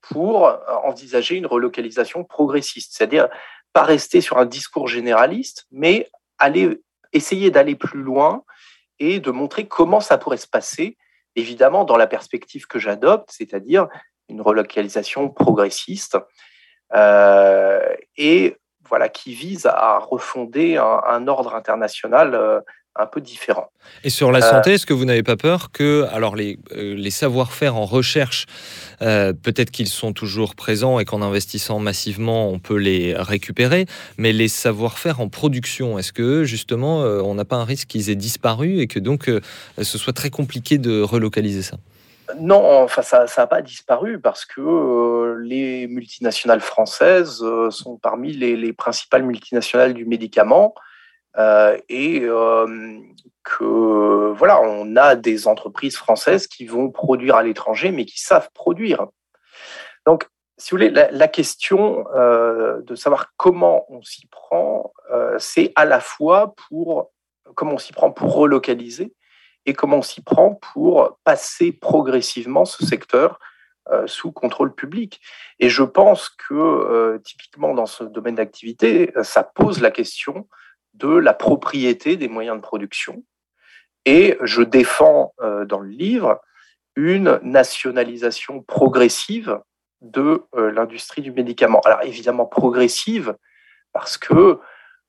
[0.00, 0.52] pour
[0.84, 3.28] envisager une relocalisation progressiste, c'est-à-dire
[3.72, 6.80] pas rester sur un discours généraliste, mais aller
[7.12, 8.44] essayer d'aller plus loin
[8.98, 10.96] et de montrer comment ça pourrait se passer,
[11.36, 13.88] évidemment dans la perspective que j'adopte, c'est-à-dire
[14.28, 16.18] une relocalisation progressiste
[16.94, 18.56] euh, et
[18.92, 22.60] voilà qui vise à refonder un, un ordre international euh,
[22.94, 23.68] un peu différent.
[24.04, 26.94] Et sur la Euh, santé, est-ce que vous n'avez pas peur que, alors les, euh,
[26.94, 28.44] les savoir-faire en recherche,
[29.00, 33.86] euh, peut-être qu'ils sont toujours présents et qu'en investissant massivement, on peut les récupérer,
[34.18, 36.94] mais les savoir-faire en production, est-ce que justement,
[37.30, 39.40] on n'a pas un risque qu'ils aient disparu et que donc euh,
[39.80, 41.78] ce soit très compliqué de relocaliser ça?
[42.38, 48.32] Non, enfin ça n'a pas disparu parce que euh, les multinationales françaises euh, sont parmi
[48.32, 50.74] les, les principales multinationales du médicament.
[51.38, 52.20] Euh, et
[53.42, 58.50] que voilà, on a des entreprises françaises qui vont produire à l'étranger, mais qui savent
[58.52, 59.06] produire.
[60.06, 60.28] Donc,
[60.58, 64.92] si vous voulez, la, la question de savoir comment on s'y prend,
[65.38, 67.10] c'est à la fois pour
[67.54, 69.14] comment on s'y prend pour relocaliser
[69.66, 73.38] et comment on s'y prend pour passer progressivement ce secteur
[73.90, 75.20] euh, sous contrôle public.
[75.58, 80.48] Et je pense que euh, typiquement dans ce domaine d'activité, ça pose la question
[80.94, 83.24] de la propriété des moyens de production.
[84.04, 86.40] Et je défends euh, dans le livre
[86.94, 89.58] une nationalisation progressive
[90.00, 91.80] de l'industrie du médicament.
[91.80, 93.36] Alors évidemment progressive
[93.92, 94.58] parce que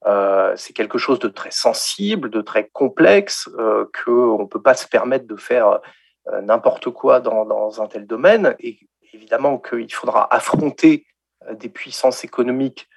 [0.05, 4.73] euh, c'est quelque chose de très sensible, de très complexe, euh, qu'on ne peut pas
[4.73, 5.79] se permettre de faire
[6.27, 8.55] euh, n'importe quoi dans, dans, un tel domaine.
[8.59, 8.79] Et
[9.13, 11.05] évidemment qu'il faudra affronter
[11.47, 12.87] euh, des puissances économiques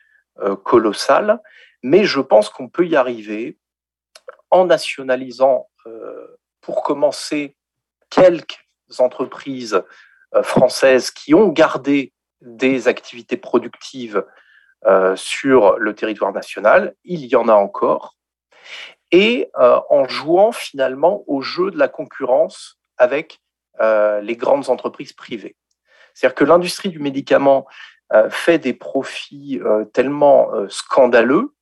[0.65, 1.41] colossales.
[1.83, 3.57] Mais je pense qu'on peut y arriver
[4.51, 5.67] en nationalisant,
[6.61, 7.57] pour commencer,
[8.11, 8.59] quelques
[8.99, 9.83] entreprises
[10.43, 14.27] françaises qui ont gardé des activités productives
[15.17, 16.95] sur le territoire national.
[17.05, 18.15] Il y en a encore.
[19.11, 23.41] Et euh, en jouant finalement au jeu de la concurrence avec
[23.81, 25.57] euh, les grandes entreprises privées.
[26.15, 27.67] C'est-à-dire que l'industrie du médicament
[28.13, 31.57] euh, fait des profits euh, tellement scandaleux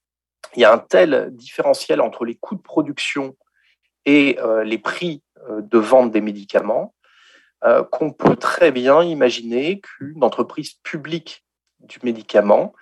[0.57, 3.37] il y a un tel différentiel entre les coûts de production
[4.05, 6.95] et euh, les prix euh, de vente des médicaments
[7.65, 11.45] euh, qu'on peut très bien imaginer qu'une entreprise publique
[11.81, 12.73] du médicament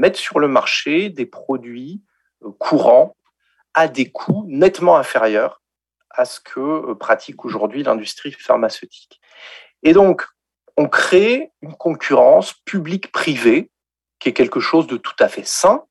[0.00, 2.02] mette sur le marché des produits
[2.42, 3.16] euh, courants
[3.74, 5.62] à des coûts nettement inférieurs
[6.10, 9.20] à ce que euh, pratique aujourd'hui l'industrie pharmaceutique.
[9.82, 10.26] Et donc,
[10.76, 13.70] on crée une concurrence publique-privée
[14.18, 15.84] qui est quelque chose de tout à fait sain.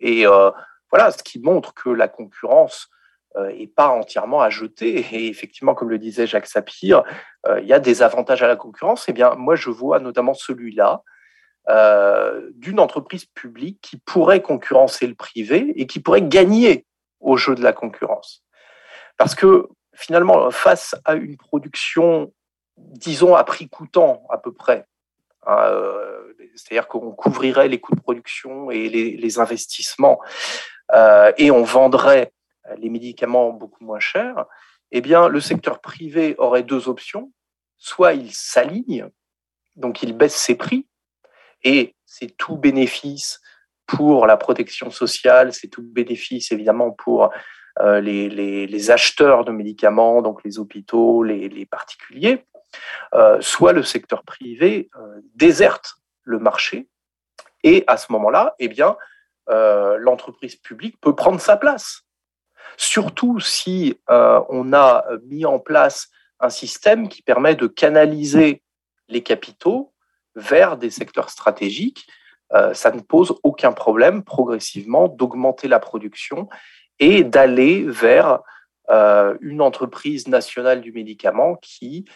[0.00, 0.50] Et euh,
[0.90, 2.88] voilà, ce qui montre que la concurrence
[3.36, 5.06] n'est pas entièrement à jeter.
[5.12, 7.04] Et effectivement, comme le disait Jacques Sapir,
[7.60, 9.04] il y a des avantages à la concurrence.
[9.08, 11.04] Eh bien, moi, je vois notamment celui-là
[12.54, 16.86] d'une entreprise publique qui pourrait concurrencer le privé et qui pourrait gagner
[17.20, 18.42] au jeu de la concurrence.
[19.18, 22.32] Parce que finalement, face à une production,
[22.76, 24.86] disons, à prix coûtant à peu près,
[25.46, 25.72] hein,
[26.54, 30.20] c'est-à-dire qu'on couvrirait les coûts de production et les, investissements
[30.92, 32.32] euh, et on vendrait
[32.76, 34.44] les médicaments beaucoup moins chers,
[34.90, 37.32] eh bien, le secteur privé aurait deux options.
[37.76, 39.08] Soit il s'aligne,
[39.76, 40.86] donc il baisse ses prix,
[41.62, 43.40] et c'est tout bénéfice
[43.86, 47.30] pour la protection sociale, c'est tout bénéfice évidemment pour
[47.80, 52.44] euh, les, acheteurs de médicaments, donc les hôpitaux, les, particuliers,
[53.14, 54.90] euh, soit le secteur privé
[55.34, 55.94] déserte
[56.24, 56.88] le marché.
[57.64, 58.96] Et à ce moment-là, eh bien,
[59.50, 62.02] euh, l'entreprise publique peut prendre sa place.
[62.76, 68.62] Surtout si euh, on a mis en place un système qui permet de canaliser
[69.08, 69.92] les capitaux
[70.38, 72.06] vers des secteurs stratégiques.
[72.54, 76.48] Euh, ça ne pose aucun problème progressivement d'augmenter la production
[76.98, 78.40] et d'aller vers
[79.42, 82.06] une entreprise nationale du médicament qui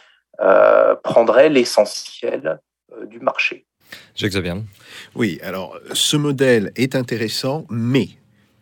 [1.05, 2.61] prendrait l'essentiel
[3.05, 3.67] du marché.
[4.15, 4.63] Jacques Zabian.
[5.15, 8.09] Oui, alors ce modèle est intéressant, mais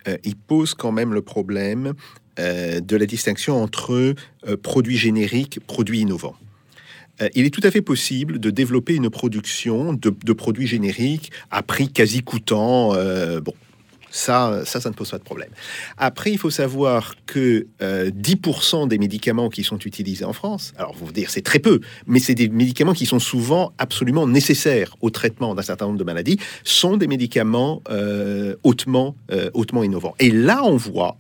[0.08, 1.94] euh, il pose quand même le problème
[2.38, 6.36] euh, de la distinction entre euh, produits génériques, produits innovants.
[7.34, 11.92] Il est tout à fait possible de développer une production de, produits génériques à prix
[11.92, 12.94] quasi coûtant.
[13.40, 13.54] bon,
[14.10, 15.50] ça, ça, ça ne pose pas de problème.
[15.96, 20.94] Après, il faut savoir que 10% euh, des médicaments qui sont utilisés en France, alors
[20.94, 25.10] vous dire c'est très peu, mais c'est des médicaments qui sont souvent absolument nécessaires au
[25.10, 30.14] traitement d'un certain nombre de maladies, sont des médicaments euh, hautement, euh, hautement innovants.
[30.18, 31.16] Et là, on voit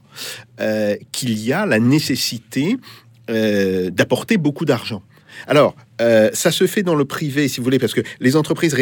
[1.12, 2.76] qu'il y a la nécessité
[3.28, 5.02] d'apporter beaucoup d'argent.
[5.46, 8.74] Alors, ça se fait dans le privé, si vous voulez, parce que les entreprises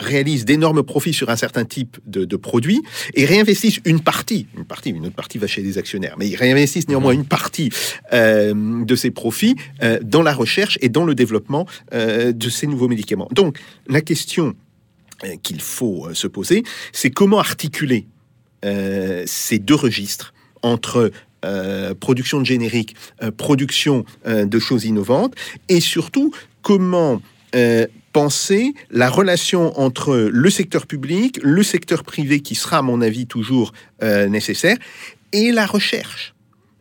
[0.00, 2.82] réalisent d'énormes profits sur un certain type de, produits
[3.14, 6.36] et réinvestissent une partie, une partie, une autre partie va chez les actionnaires, mais ils
[6.36, 7.70] réinvestissent néanmoins une partie
[8.12, 12.66] euh, de ces profits euh, dans la recherche et dans le développement euh, de ces
[12.66, 13.28] nouveaux médicaments.
[13.32, 14.54] Donc, la question
[15.42, 16.62] qu'il faut se poser,
[16.92, 18.06] c'est comment articuler
[18.62, 20.32] ces deux registres
[20.62, 21.10] entre
[22.00, 22.94] production de générique,
[23.36, 25.34] production de choses innovantes,
[25.68, 26.32] et surtout
[26.62, 27.20] comment
[28.12, 33.26] penser la relation entre le secteur public, le secteur privé, qui sera, à mon avis,
[33.26, 33.72] toujours
[34.02, 34.76] euh, nécessaire,
[35.32, 36.34] et la recherche.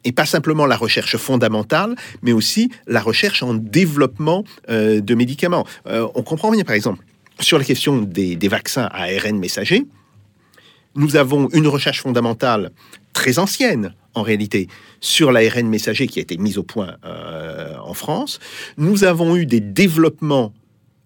[0.05, 5.65] Et pas simplement la recherche fondamentale, mais aussi la recherche en développement euh, de médicaments.
[5.87, 7.03] Euh, on comprend bien, par exemple,
[7.39, 9.85] sur la question des, des vaccins à ARN messager,
[10.95, 12.71] nous avons une recherche fondamentale
[13.19, 14.67] très ancienne, en réalité,
[15.01, 16.95] sur l'ARN messager qui a été mise au point
[17.83, 18.39] en France.
[18.77, 20.53] Nous avons eu des développements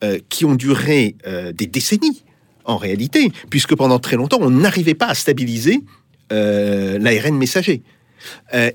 [0.04, 2.24] euh, qui ont duré euh, des décennies,
[2.66, 5.80] en réalité, puisque pendant très longtemps, on n'arrivait pas à stabiliser
[6.34, 7.84] euh, l'ARN messager.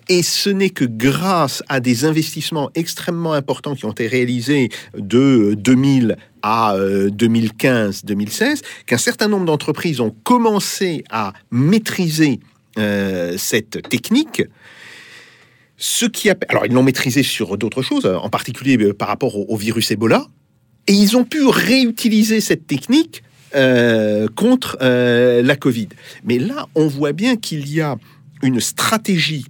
[0.09, 5.55] et ce n'est que grâce à des investissements extrêmement importants qui ont été réalisés de
[5.55, 12.41] 2000 à 2015-2016 qu'un certain nombre d'entreprises ont commencé à maîtriser
[13.37, 14.43] cette technique.
[15.77, 16.37] Ce qui a...
[16.49, 20.27] Alors, ils l'ont maîtrisé sur d'autres choses, en particulier par rapport au virus Ebola,
[20.89, 23.23] et ils ont pu réutiliser cette technique
[23.55, 25.89] euh, contre euh, la Covid.
[26.25, 27.97] Mais là, on voit bien qu'il y a
[28.43, 29.47] une stratégie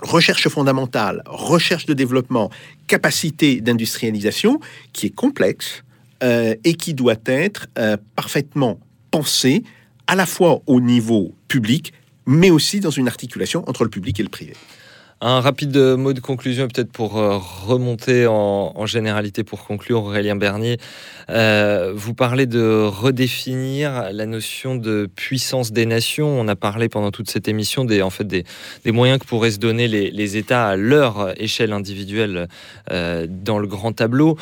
[0.00, 2.50] recherche fondamentale, recherche de développement,
[2.88, 4.58] capacité d'industrialisation
[4.92, 5.84] qui est complexe
[6.24, 7.68] euh, et qui doit être
[8.16, 8.80] parfaitement
[9.12, 9.62] pensée
[10.08, 11.92] à la fois au niveau public,
[12.26, 14.54] mais aussi dans une articulation entre le public et le privé.
[15.24, 20.78] Un rapide mot de conclusion, peut-être pour euh, remonter en, généralité, pour conclure, Aurélien Bernier.
[21.30, 26.26] Euh, vous parlez de redéfinir la notion de puissance des nations.
[26.26, 28.02] On a parlé pendant toute cette émission des,
[28.86, 32.48] moyens que pourraient se donner les, États à leur échelle individuelle
[32.90, 34.36] euh, dans le grand tableau.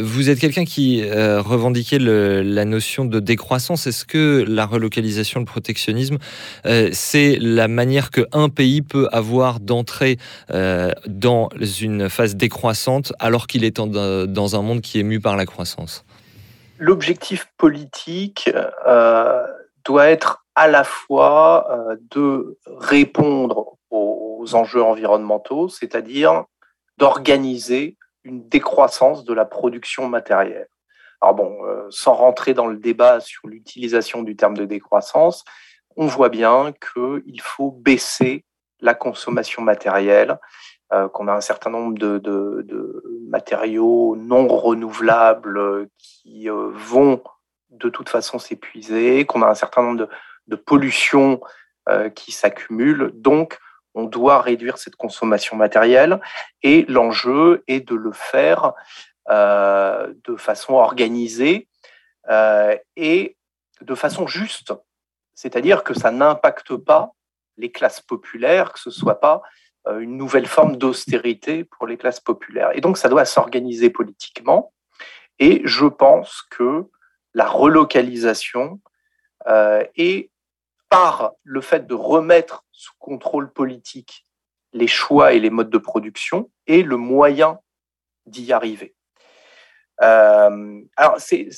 [0.00, 3.86] vous êtes quelqu'un qui revendiquait la notion de décroissance.
[3.86, 6.16] Est-ce que la relocalisation, le protectionnisme,
[6.92, 11.48] c'est la manière qu'un pays peut avoir d'entrer euh, dans
[11.80, 16.04] une phase décroissante alors qu'il est dans un monde qui est mu par la croissance
[16.78, 18.50] L'objectif politique
[18.86, 19.46] euh,
[19.84, 26.44] doit être à la fois euh, de répondre aux, enjeux environnementaux, c'est-à-dire
[26.98, 30.66] d'organiser une décroissance de la production matérielle.
[31.20, 35.44] Alors bon, euh, sans rentrer dans le débat sur l'utilisation du terme de décroissance,
[35.94, 38.44] on voit bien qu'il faut baisser
[38.82, 40.38] la consommation matérielle,
[40.92, 47.22] euh, qu'on a un certain nombre de, matériaux non renouvelables qui euh, vont
[47.70, 50.08] de toute façon s'épuiser, qu'on a un certain nombre
[50.46, 51.40] de, pollutions
[52.14, 53.10] qui s'accumulent.
[53.14, 53.58] Donc,
[53.94, 56.20] on doit réduire cette consommation matérielle
[56.62, 58.74] et l'enjeu est de le faire
[59.30, 61.68] euh, de façon organisée
[62.28, 63.36] euh, et
[63.80, 64.72] de façon juste.
[65.34, 67.12] C'est-à-dire que ça n'impacte pas
[67.56, 69.42] les classes populaires, que ce soit pas
[69.86, 72.70] euh, une nouvelle forme d'austérité pour les classes populaires.
[72.74, 74.72] Et donc, ça doit s'organiser politiquement.
[75.38, 76.84] Et je pense que
[77.34, 78.80] la relocalisation
[79.96, 80.30] et
[80.88, 84.24] par le fait de remettre sous contrôle politique
[84.72, 87.58] les choix et les modes de production est le moyen
[88.26, 88.94] d'y arriver.
[90.02, 91.48] Euh, alors, c'est,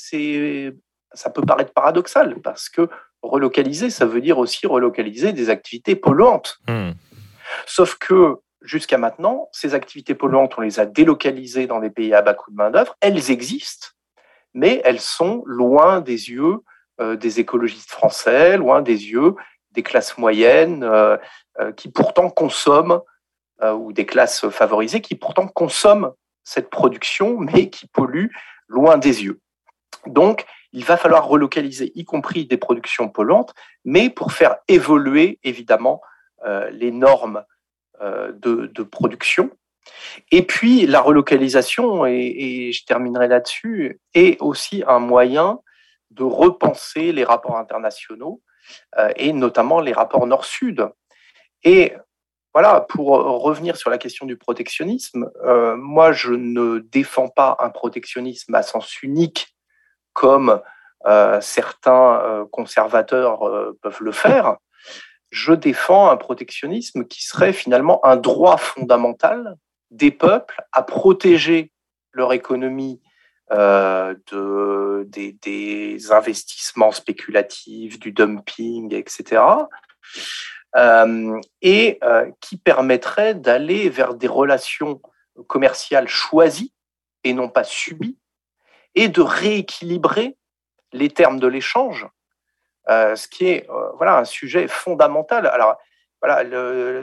[1.13, 2.89] ça peut paraître paradoxal parce que
[3.29, 6.59] relocaliser, ça veut dire aussi relocaliser des activités polluantes.
[6.67, 6.91] Hmm.
[7.65, 12.21] Sauf que jusqu'à maintenant, ces activités polluantes, on les a délocalisées dans des pays à
[12.21, 12.95] bas coût de main-d'œuvre.
[13.01, 13.89] Elles existent,
[14.53, 16.57] mais elles sont loin des yeux
[17.01, 19.35] euh, des écologistes français, loin des yeux
[19.71, 21.17] des classes moyennes euh,
[21.75, 23.01] qui pourtant consomment,
[23.61, 26.11] ou des classes favorisées qui pourtant consomment
[26.43, 28.27] cette production, mais qui pollue
[28.67, 29.39] loin des yeux.
[30.05, 30.45] Donc,
[30.75, 33.53] il va falloir relocaliser, y compris des productions polluantes,
[33.85, 36.01] mais pour faire évoluer, évidemment,
[36.45, 37.45] euh, les normes
[38.01, 39.49] euh, de, production.
[40.31, 45.59] Et puis, la relocalisation, et, je terminerai là-dessus, est aussi un moyen
[46.11, 48.41] de repenser les rapports internationaux,
[48.97, 50.89] euh, et notamment les rapports nord-sud.
[51.63, 51.93] Et
[52.53, 55.29] voilà, pour revenir sur la question du protectionnisme,
[55.77, 59.54] moi, je ne défends pas un protectionnisme à sens unique
[60.15, 60.59] comme
[61.05, 63.39] euh, certains euh, conservateurs
[63.83, 64.57] peuvent le faire.
[65.29, 69.55] Je défends un protectionnisme qui serait finalement un droit fondamental
[69.91, 71.71] des peuples à protéger
[72.13, 73.01] leur économie
[73.51, 79.41] de, des, investissements spéculatifs, du dumping, etc.
[80.75, 85.01] Euh, et euh, qui permettrait d'aller vers des relations
[85.47, 86.73] commerciales choisies
[87.23, 88.17] et non pas subies,
[88.95, 90.37] et de rééquilibrer
[90.93, 92.07] les termes de l'échange,
[92.89, 93.67] euh, ce qui est
[93.97, 95.47] voilà un sujet fondamental.
[95.47, 95.77] Alors
[96.21, 96.43] voilà,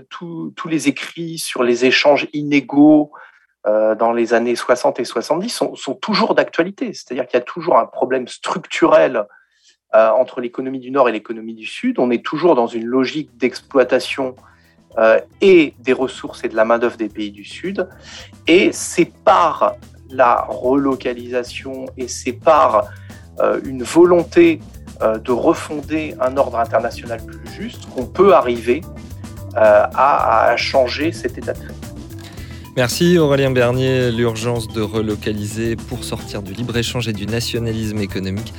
[0.09, 3.13] tous les écrits sur les échanges inégaux
[3.65, 6.93] dans les années 60 et 70 sont, toujours d'actualité.
[6.93, 9.25] C'est-à-dire qu'il y a toujours un problème structurel
[9.95, 11.99] euh, entre l'économie du Nord et l'économie du Sud.
[11.99, 14.35] On est toujours dans une logique d'exploitation
[14.97, 17.87] euh, et des ressources et de la main-d'œuvre des pays du Sud.
[18.47, 19.75] Et c'est par
[20.13, 22.89] la relocalisation et c'est par
[23.41, 24.61] euh, une volonté
[25.25, 28.83] de refonder un ordre international plus juste qu'on peut arriver
[29.57, 31.82] à, à changer cet état de fait.
[32.75, 34.11] Merci Aurélien Bernier.
[34.11, 38.55] L'urgence de relocaliser pour sortir du libre-échange et du nationalisme économique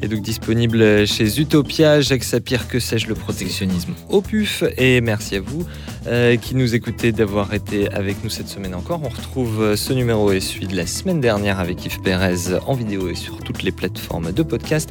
[0.00, 2.00] est donc disponible chez Utopia.
[2.00, 4.64] Jacques Sapir, que sais-je, le protectionnisme au PUF.
[4.78, 5.66] Et merci à vous
[6.06, 9.02] euh, qui nous écoutez d'avoir été avec nous cette semaine encore.
[9.04, 13.10] On retrouve ce numéro et celui de la semaine dernière avec Yves Pérez en vidéo
[13.10, 14.88] et sur toutes les plateformes de podcast.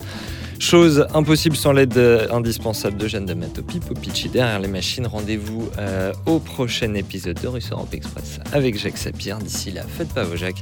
[0.60, 1.98] Chose impossible sans l'aide
[2.32, 3.94] indispensable de Jeanne D'Amato Pipo
[4.34, 5.06] derrière les machines.
[5.06, 9.38] Rendez-vous euh, au prochain épisode de Russe Europe Express avec Jacques Sapir.
[9.38, 10.62] D'ici là, faites pas vos Jacques.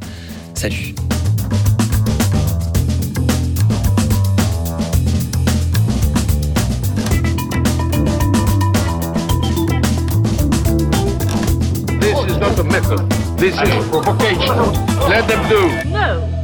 [0.54, 0.94] Salut
[12.00, 13.10] This is not a method.
[13.38, 14.56] This is provocation.
[15.10, 15.90] Let them do.
[15.90, 16.36] No.